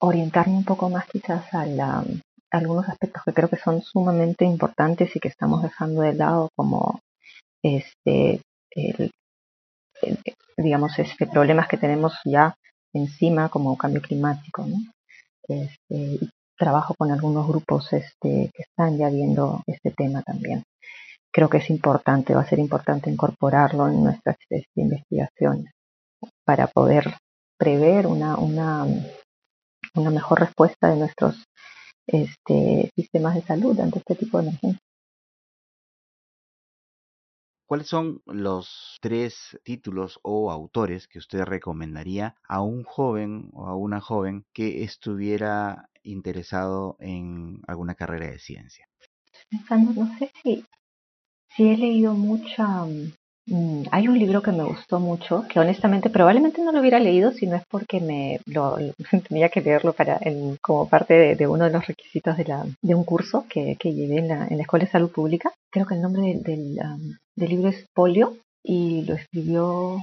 orientarme 0.00 0.54
un 0.54 0.64
poco 0.64 0.90
más 0.90 1.06
quizás 1.06 1.44
a, 1.52 2.04
algunos 2.50 2.88
aspectos 2.88 3.22
que 3.24 3.32
creo 3.32 3.48
que 3.48 3.56
son 3.56 3.82
sumamente 3.82 4.44
importantes 4.44 5.14
y 5.16 5.20
que 5.20 5.28
estamos 5.28 5.62
dejando 5.62 6.02
de 6.02 6.14
lado 6.14 6.50
como 6.54 7.00
este 7.62 8.40
digamos 10.56 10.98
este 10.98 11.26
problemas 11.26 11.66
que 11.66 11.76
tenemos 11.76 12.14
ya 12.24 12.54
encima 12.92 13.48
como 13.48 13.76
cambio 13.76 14.02
climático 14.02 14.66
este, 15.48 16.18
trabajo 16.56 16.94
con 16.96 17.10
algunos 17.10 17.46
grupos 17.46 17.92
este, 17.92 18.50
que 18.54 18.62
están 18.62 18.96
ya 18.96 19.08
viendo 19.08 19.62
este 19.66 19.90
tema 19.90 20.22
también. 20.22 20.62
Creo 21.32 21.48
que 21.48 21.58
es 21.58 21.70
importante 21.70 22.34
va 22.34 22.42
a 22.42 22.48
ser 22.48 22.60
importante 22.60 23.10
incorporarlo 23.10 23.88
en 23.88 24.04
nuestras 24.04 24.36
este, 24.48 24.80
investigaciones 24.80 25.72
para 26.44 26.68
poder 26.68 27.16
prever 27.58 28.06
una, 28.06 28.36
una, 28.36 28.86
una 29.94 30.10
mejor 30.10 30.40
respuesta 30.40 30.88
de 30.88 30.96
nuestros 30.96 31.44
este, 32.06 32.90
sistemas 32.94 33.34
de 33.34 33.42
salud 33.42 33.78
ante 33.80 33.98
este 33.98 34.14
tipo 34.14 34.38
de 34.38 34.48
emergencias. 34.48 34.82
¿Cuáles 37.66 37.88
son 37.88 38.20
los 38.26 38.98
tres 39.00 39.58
títulos 39.64 40.20
o 40.22 40.50
autores 40.50 41.08
que 41.08 41.18
usted 41.18 41.42
recomendaría 41.44 42.36
a 42.46 42.60
un 42.60 42.84
joven 42.84 43.50
o 43.54 43.66
a 43.66 43.74
una 43.74 44.00
joven 44.00 44.44
que 44.52 44.84
estuviera 44.84 45.88
interesado 46.02 46.96
en 47.00 47.62
alguna 47.66 47.94
carrera 47.94 48.26
de 48.26 48.38
ciencia? 48.38 48.86
Pensando, 49.48 50.04
no 50.04 50.18
sé 50.18 50.30
si, 50.42 50.64
si 51.56 51.68
he 51.70 51.76
leído 51.78 52.12
mucha, 52.12 52.84
Mm, 52.84 53.12
hay 53.90 54.08
un 54.08 54.18
libro 54.18 54.40
que 54.42 54.52
me 54.52 54.64
gustó 54.64 55.00
mucho, 55.00 55.44
que 55.48 55.60
honestamente 55.60 56.08
probablemente 56.08 56.62
no 56.62 56.72
lo 56.72 56.80
hubiera 56.80 56.98
leído 56.98 57.30
si 57.32 57.46
no 57.46 57.56
es 57.56 57.62
porque 57.68 58.00
me 58.00 58.40
lo, 58.46 58.78
tenía 59.28 59.50
que 59.50 59.60
leerlo 59.60 59.92
para 59.92 60.18
como 60.62 60.88
parte 60.88 61.34
de, 61.34 61.46
uno 61.46 61.64
de 61.64 61.70
los 61.70 61.86
requisitos 61.86 62.36
de, 62.36 62.44
la, 62.44 62.64
de 62.80 62.94
un 62.94 63.04
curso 63.04 63.44
que, 63.48 63.76
llevé 63.82 64.18
en 64.18 64.28
la, 64.28 64.46
en 64.46 64.56
la 64.56 64.62
Escuela 64.62 64.86
de 64.86 64.90
Salud 64.90 65.10
Pública. 65.10 65.52
Creo 65.70 65.86
que 65.86 65.94
el 65.94 66.02
nombre 66.02 66.22
del, 66.22 66.42
del, 66.42 67.48
libro 67.48 67.68
es 67.68 67.84
Polio 67.94 68.36
y 68.62 69.02
lo 69.02 69.14
escribió 69.14 69.98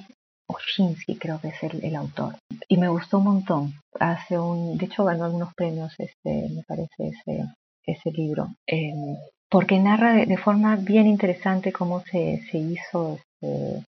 Oshinsky, 0.48 1.16
creo 1.16 1.42
que 1.42 1.48
es 1.48 1.64
el, 1.64 1.96
autor. 1.96 2.36
Y 2.68 2.78
me 2.78 2.90
gustó 2.90 3.18
un 3.18 3.24
montón. 3.24 3.74
Hace 4.00 4.38
un, 4.38 4.78
de 4.78 4.86
hecho 4.86 5.04
ganó 5.04 5.26
algunos 5.26 5.54
premios, 5.56 5.94
este, 5.98 6.48
me 6.50 6.64
parece, 6.68 7.08
ese, 7.08 7.46
ese 7.86 8.12
libro. 8.12 8.50
Em, 8.68 9.18
porque 9.50 9.80
narra 9.80 10.14
de, 10.14 10.38
forma 10.38 10.76
bien 10.76 11.08
interesante 11.08 11.74
cómo 11.74 12.02
se 12.02 12.40
hizo 12.54 13.18
eh, 13.42 13.84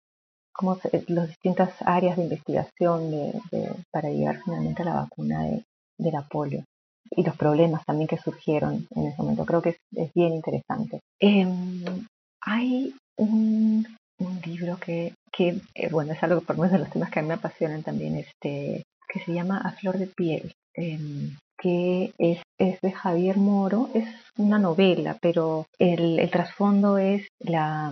cómo 0.53 0.77
las 1.07 1.27
distintas 1.27 1.73
áreas 1.81 2.17
de 2.17 2.23
investigación 2.23 3.11
de, 3.11 3.75
para 3.91 4.09
llegar 4.09 4.39
finalmente 4.43 4.83
a 4.83 4.85
la 4.85 4.93
vacuna 4.93 5.43
de, 5.43 5.63
de 5.97 6.11
la 6.11 6.21
polio. 6.21 6.63
y 7.11 7.23
los 7.23 7.35
problemas 7.35 7.85
también 7.85 8.07
que 8.07 8.17
surgieron 8.17 8.87
en 8.95 9.07
ese 9.07 9.21
momento. 9.21 9.45
Creo 9.45 9.61
que 9.61 9.69
es, 9.69 10.13
bien 10.13 10.33
interesante. 10.33 10.99
Em, 11.19 12.05
hay 12.41 12.95
un, 13.17 13.85
un, 14.19 14.41
libro 14.45 14.77
que, 14.77 15.13
que 15.31 15.59
eh, 15.75 15.89
bueno, 15.89 16.13
es 16.13 16.23
algo 16.23 16.41
por 16.41 16.55
menos 16.57 16.71
de 16.71 16.79
los 16.79 16.89
temas 16.89 17.11
que 17.11 17.19
a 17.19 17.21
mí 17.21 17.27
me 17.27 17.35
apasionan 17.35 17.83
también, 17.83 18.15
este, 18.15 18.83
que 19.07 19.19
se 19.19 19.33
llama 19.33 19.59
A 19.59 19.71
Flor 19.73 19.97
de 19.97 20.07
Piel, 20.07 20.53
em, 20.75 21.35
que 21.57 22.13
es, 22.17 22.41
es, 22.57 22.79
de 22.81 22.91
Javier 22.91 23.37
Moro, 23.37 23.89
es 23.93 24.07
una 24.37 24.57
novela, 24.57 25.17
pero 25.21 25.65
el, 25.77 26.19
el 26.19 26.31
trasfondo 26.31 26.97
es 26.97 27.27
la, 27.39 27.91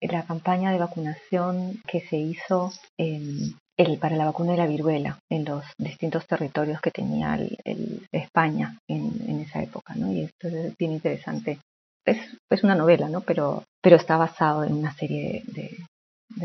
la 0.00 0.24
campaña 0.24 0.70
de 0.70 0.78
vacunación 0.78 1.80
que 1.86 2.00
se 2.00 2.16
hizo 2.16 2.72
en, 2.96 3.54
el, 3.76 3.98
para 3.98 4.16
la 4.16 4.26
vacuna 4.26 4.52
de 4.52 4.58
la 4.58 4.66
viruela 4.66 5.18
en 5.30 5.44
los 5.44 5.64
distintos 5.78 6.26
territorios 6.26 6.80
que 6.80 6.90
tenía 6.90 7.34
el, 7.64 8.06
España 8.12 8.78
en, 8.88 9.40
esa 9.40 9.62
época, 9.62 9.94
¿no? 9.94 10.12
Y 10.12 10.22
esto 10.22 10.48
es 10.48 10.76
bien 10.76 10.92
interesante. 10.92 11.58
Es, 12.04 12.18
es 12.50 12.64
una 12.64 12.74
novela, 12.74 13.08
¿no? 13.08 13.20
Pero, 13.22 13.64
pero 13.82 13.96
está 13.96 14.16
basado 14.16 14.64
en 14.64 14.74
una 14.74 14.92
serie 14.94 15.42
de, 15.46 15.76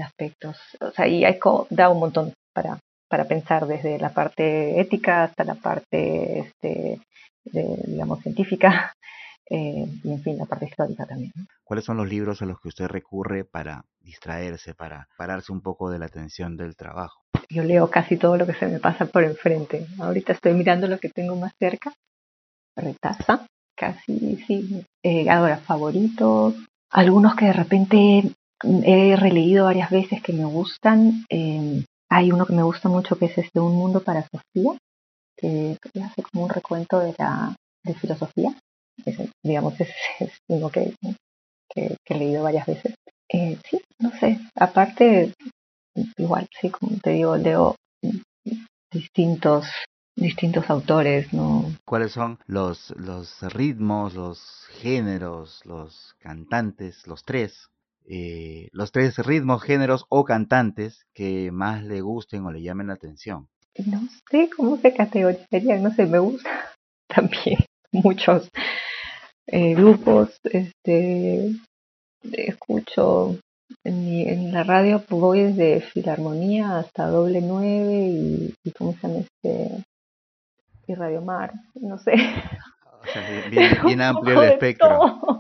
aspectos. 0.01 0.57
O 0.79 0.91
sea, 0.91 1.07
y 1.07 1.23
da 1.69 1.89
un 1.89 1.99
montón 1.99 2.33
para, 2.53 2.79
para 3.09 3.25
pensar 3.25 3.67
desde 3.67 3.99
la 3.99 4.09
parte 4.09 4.79
ética 4.79 5.23
hasta 5.23 5.43
la 5.43 5.55
parte, 5.55 6.39
este, 6.39 6.99
de, 7.45 7.77
digamos, 7.85 8.21
científica 8.21 8.93
eh, 9.49 9.85
y 10.03 10.11
en 10.11 10.21
fin, 10.21 10.37
la 10.37 10.45
parte 10.45 10.65
histórica 10.65 11.05
también. 11.05 11.31
¿Cuáles 11.63 11.85
son 11.85 11.97
los 11.97 12.07
libros 12.07 12.41
a 12.41 12.45
los 12.45 12.59
que 12.59 12.69
usted 12.69 12.87
recurre 12.87 13.43
para 13.43 13.85
distraerse, 13.99 14.73
para 14.73 15.07
pararse 15.17 15.51
un 15.51 15.61
poco 15.61 15.89
de 15.89 15.99
la 15.99 16.05
atención 16.05 16.55
del 16.55 16.75
trabajo? 16.75 17.21
Yo 17.49 17.63
leo 17.63 17.89
casi 17.89 18.17
todo 18.17 18.37
lo 18.37 18.45
que 18.45 18.53
se 18.53 18.67
me 18.67 18.79
pasa 18.79 19.05
por 19.05 19.23
enfrente. 19.23 19.85
Ahorita 19.99 20.33
estoy 20.33 20.53
mirando 20.53 20.87
lo 20.87 20.99
que 20.99 21.09
tengo 21.09 21.35
más 21.35 21.53
cerca. 21.59 21.93
Retaza, 22.75 23.45
casi, 23.75 24.37
sí. 24.47 24.85
Eh, 25.03 25.29
ahora, 25.29 25.57
favoritos. 25.57 26.55
Algunos 26.89 27.35
que 27.35 27.45
de 27.45 27.53
repente 27.53 28.23
he 28.85 29.15
releído 29.15 29.65
varias 29.65 29.89
veces 29.89 30.21
que 30.21 30.33
me 30.33 30.45
gustan. 30.45 31.25
Eh, 31.29 31.83
hay 32.09 32.31
uno 32.31 32.45
que 32.45 32.53
me 32.53 32.63
gusta 32.63 32.89
mucho 32.89 33.17
que 33.17 33.25
es 33.25 33.37
este 33.37 33.59
Un 33.59 33.75
Mundo 33.75 34.01
para 34.01 34.23
Sofía, 34.23 34.77
que 35.35 35.77
hace 36.03 36.23
como 36.23 36.45
un 36.45 36.49
recuento 36.49 36.99
de 36.99 37.13
la 37.17 37.55
de 37.83 37.93
filosofía 37.95 38.55
digamos, 39.43 39.79
es, 39.79 39.89
uno 40.47 40.69
que, 40.69 40.93
que, 41.69 41.97
he 42.05 42.15
leído 42.15 42.43
varias 42.43 42.65
veces. 42.65 42.93
Eh, 43.29 43.57
sí, 43.69 43.81
no 43.99 44.11
sé, 44.19 44.39
aparte, 44.55 45.33
igual, 46.17 46.47
sí, 46.59 46.69
como 46.69 46.97
te 46.97 47.11
digo, 47.11 47.37
leo 47.37 47.75
distintos 48.91 49.65
distintos 50.15 50.69
autores, 50.69 51.33
¿no? 51.33 51.65
¿Cuáles 51.85 52.11
son 52.11 52.39
los, 52.45 52.93
los 52.97 53.41
ritmos, 53.53 54.13
los 54.13 54.67
géneros, 54.81 55.61
los 55.65 56.15
cantantes, 56.19 57.07
los 57.07 57.23
tres, 57.23 57.69
eh, 58.05 58.69
los 58.71 58.91
tres 58.91 59.17
ritmos, 59.17 59.63
géneros 59.63 60.05
o 60.09 60.23
cantantes 60.23 61.05
que 61.13 61.51
más 61.51 61.83
le 61.83 62.01
gusten 62.01 62.45
o 62.45 62.51
le 62.51 62.61
llamen 62.61 62.87
la 62.87 62.93
atención? 62.93 63.47
No 63.85 64.01
sé 64.29 64.49
cómo 64.55 64.77
se 64.77 64.93
categorizaría, 64.93 65.77
no 65.77 65.91
sé, 65.93 66.05
me 66.05 66.19
gusta 66.19 66.71
también 67.07 67.57
muchos 67.91 68.49
eh, 69.47 69.73
grupos, 69.75 70.39
este, 70.43 71.51
escucho 72.31 73.37
en, 73.83 74.07
en, 74.07 74.53
la 74.53 74.63
radio 74.63 75.03
voy 75.09 75.41
desde 75.41 75.81
Filarmonía 75.81 76.79
hasta 76.79 77.07
Doble 77.07 77.41
Nueve 77.41 78.07
y, 78.07 78.53
y 78.63 78.71
¿cómo 78.71 78.93
se 78.93 79.07
llama 79.07 79.19
este? 79.19 79.83
Y 80.87 80.95
Radio 80.95 81.21
Mar, 81.21 81.53
no 81.75 81.97
sé. 81.97 82.13
O 83.01 83.05
sea, 83.05 83.49
bien, 83.49 83.77
bien 83.85 84.01
amplio 84.01 84.41
el 84.41 84.51
espectro. 84.51 85.39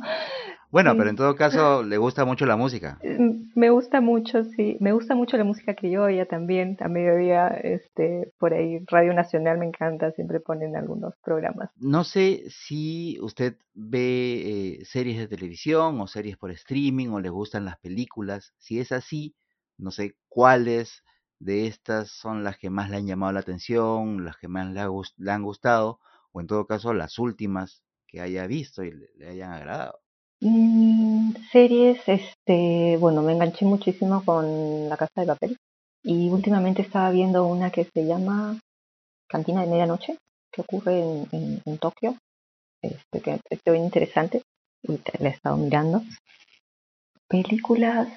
Bueno, 0.73 0.97
pero 0.97 1.11
en 1.11 1.15
todo 1.15 1.35
caso, 1.35 1.83
¿le 1.83 1.97
gusta 1.99 2.25
mucho 2.25 2.47
la 2.47 2.55
música? 2.55 2.97
Mm, 3.03 3.51
me 3.53 3.69
gusta 3.69 4.01
mucho, 4.01 4.43
sí. 4.43 4.75
Me 4.79 4.91
gusta 4.91 5.13
mucho 5.13 5.37
la 5.37 5.43
música 5.43 5.75
criolla 5.75 6.25
también. 6.25 6.77
A 6.79 6.87
mediodía, 6.87 7.47
este, 7.49 8.33
por 8.39 8.55
ahí, 8.55 8.83
Radio 8.87 9.13
Nacional 9.13 9.59
me 9.59 9.67
encanta, 9.67 10.11
siempre 10.13 10.39
ponen 10.39 10.75
algunos 10.75 11.13
programas. 11.23 11.69
No 11.75 12.03
sé 12.03 12.45
si 12.49 13.19
usted 13.21 13.55
ve 13.75 14.79
eh, 14.79 14.85
series 14.85 15.19
de 15.19 15.27
televisión 15.27 16.01
o 16.01 16.07
series 16.07 16.37
por 16.37 16.49
streaming 16.49 17.09
o 17.09 17.19
le 17.19 17.29
gustan 17.29 17.65
las 17.65 17.77
películas. 17.77 18.55
Si 18.57 18.79
es 18.79 18.91
así, 18.91 19.35
no 19.77 19.91
sé 19.91 20.15
cuáles 20.27 21.03
de 21.37 21.67
estas 21.67 22.09
son 22.09 22.43
las 22.43 22.57
que 22.57 22.71
más 22.71 22.89
le 22.89 22.97
han 22.97 23.05
llamado 23.05 23.31
la 23.31 23.41
atención, 23.41 24.25
las 24.25 24.37
que 24.37 24.47
más 24.47 24.73
le, 24.73 24.81
le 25.17 25.31
han 25.31 25.43
gustado, 25.43 25.99
o 26.31 26.41
en 26.41 26.47
todo 26.47 26.65
caso, 26.65 26.95
las 26.95 27.19
últimas 27.19 27.83
que 28.07 28.21
haya 28.21 28.47
visto 28.47 28.83
y 28.83 28.91
le 29.17 29.29
hayan 29.29 29.51
agradado. 29.51 30.02
Mm, 30.41 31.35
series, 31.51 32.01
este, 32.07 32.97
bueno, 32.97 33.21
me 33.21 33.31
enganché 33.31 33.65
muchísimo 33.65 34.23
con 34.25 34.89
La 34.89 34.97
Casa 34.97 35.21
de 35.21 35.27
Papel 35.27 35.57
y 36.03 36.29
últimamente 36.29 36.81
estaba 36.81 37.11
viendo 37.11 37.45
una 37.45 37.71
que 37.71 37.85
se 37.85 38.05
llama 38.05 38.59
Cantina 39.29 39.61
de 39.61 39.67
Medianoche, 39.67 40.17
que 40.51 40.61
ocurre 40.61 40.99
en, 41.31 41.77
Tokio, 41.79 42.17
este, 42.81 43.21
que 43.21 43.39
es 43.49 43.59
bien 43.65 43.85
interesante 43.85 44.43
y 44.81 44.99
la 45.19 45.29
he 45.29 45.31
estado 45.31 45.55
mirando. 45.57 46.01
Películas, 47.29 48.09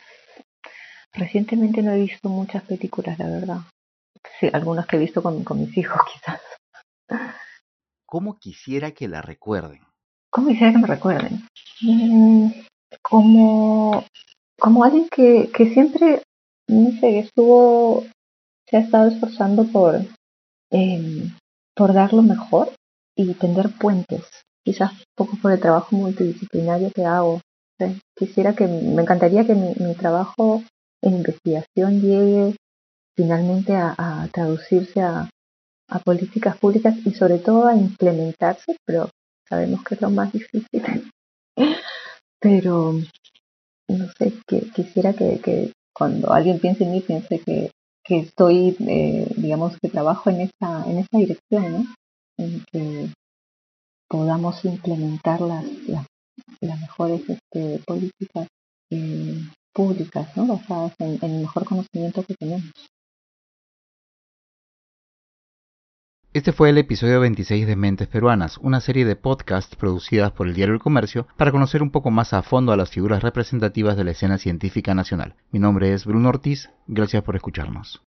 recientemente 1.13 1.81
no 1.83 1.93
he 1.93 2.01
visto 2.01 2.29
muchas 2.29 2.65
películas, 2.65 3.19
la 3.19 3.29
verdad. 3.29 3.59
Sí, 4.41 4.51
algunas 4.53 4.87
que 4.87 4.97
he 4.97 5.01
visto 5.01 5.23
con, 5.23 5.45
con 5.45 5.61
mis 5.61 5.77
hijos 5.79 6.01
quizás. 6.13 6.41
¿Cómo 8.05 8.37
quisiera 8.39 8.91
que 8.91 9.07
la 9.07 9.23
recuerden? 9.23 9.87
¿Cómo 10.31 10.49
quisiera 10.49 10.73
que 10.73 10.79
me 10.79 10.87
recuerden? 10.87 11.43
Mm, 11.81 12.51
como, 13.03 14.05
como 14.59 14.85
alguien 14.85 15.09
que, 15.09 15.51
que 15.53 15.73
siempre, 15.73 16.23
no 16.69 16.91
sé, 17.01 17.21
estuvo, 17.21 18.05
se 18.69 18.77
ha 18.77 18.81
estado 18.81 19.09
esforzando 19.09 19.65
por, 19.65 20.01
eh, 20.71 21.31
por 21.75 21.93
dar 21.93 22.13
lo 22.13 22.23
mejor 22.23 22.73
y 23.17 23.35
tender 23.35 23.71
puentes. 23.79 24.25
Quizás 24.65 24.93
poco 25.15 25.37
por 25.41 25.53
el 25.53 25.61
trabajo 25.61 25.95
multidisciplinario 25.97 26.91
que 26.95 27.05
hago. 27.05 27.41
Quisiera 28.17 28.55
que, 28.55 28.67
me 28.67 29.03
encantaría 29.03 29.47
que 29.47 29.55
mi, 29.55 29.75
mi 29.79 29.95
trabajo 29.95 30.63
en 31.03 31.17
investigación 31.17 32.01
llegue 32.01 32.57
finalmente 33.17 33.75
a, 33.75 34.29
traducirse 34.33 35.01
a 35.01 35.29
políticas 36.05 36.59
públicas 36.59 36.97
y 37.05 37.13
sobre 37.13 37.39
todo 37.39 37.67
a 37.67 37.77
implementarse, 37.77 38.77
pero 38.85 39.09
sabemos 39.49 39.83
que 39.85 39.95
es 39.95 40.01
lo 40.01 40.11
más 40.11 40.33
difícil. 40.33 41.11
Pero, 42.41 42.93
no 43.89 44.09
sé, 44.19 44.33
que 44.47 44.61
quisiera 44.71 45.13
que, 45.13 45.73
cuando 45.95 46.33
alguien 46.33 46.59
piense 46.59 46.85
en 46.85 46.93
mí, 46.93 47.01
piense 47.01 47.41
que, 47.41 47.71
que 48.05 48.19
estoy, 48.19 48.77
eh, 48.81 49.27
digamos, 49.37 49.77
que 49.81 49.89
trabajo 49.89 50.31
en 50.31 50.43
esa, 50.43 50.85
en 50.87 50.99
esa 50.99 51.19
dirección, 51.19 51.73
¿no? 51.73 51.95
En 52.39 52.65
que 52.71 53.09
podamos 54.09 54.65
implementar 54.65 55.41
las, 55.41 55.65
las, 55.89 56.07
mejores 56.81 57.23
este, 57.29 57.83
políticas 57.87 58.47
eh, 58.91 59.41
públicas, 59.73 60.37
¿no? 60.37 60.47
Basadas 60.47 60.93
en 60.99 61.19
el 61.23 61.41
mejor 61.41 61.65
conocimiento 61.65 62.23
que 62.25 62.35
tenemos. 62.35 62.71
Este 66.37 66.53
fue 66.53 66.69
el 66.69 66.77
episodio 66.77 67.19
26 67.21 67.67
de 67.67 67.77
Mentes 67.77 68.09
Peruanas, 68.09 68.59
una 68.59 68.83
serie 68.83 69.07
de 69.07 69.17
podcasts 69.17 69.75
producidas 69.75 70.33
por 70.33 70.47
el 70.47 70.53
diario 70.53 70.75
El 70.75 70.83
Comercio 70.83 71.27
para 71.39 71.51
conocer 71.51 71.83
un 71.83 71.91
poco 71.91 72.11
más 72.11 72.35
a 72.35 72.43
fondo 72.43 72.73
a 72.73 72.77
las 72.77 72.91
figuras 72.91 73.23
representativas 73.23 73.97
de 73.97 74.05
la 74.05 74.11
escena 74.11 74.37
científica 74.37 74.95
nacional. 74.95 75.35
Mi 75.51 75.61
nombre 75.61 75.95
es 75.95 76.05
Bruno 76.05 76.29
Ortiz, 76.29 76.69
gracias 76.89 77.23
por 77.23 77.37
escucharnos. 77.37 78.03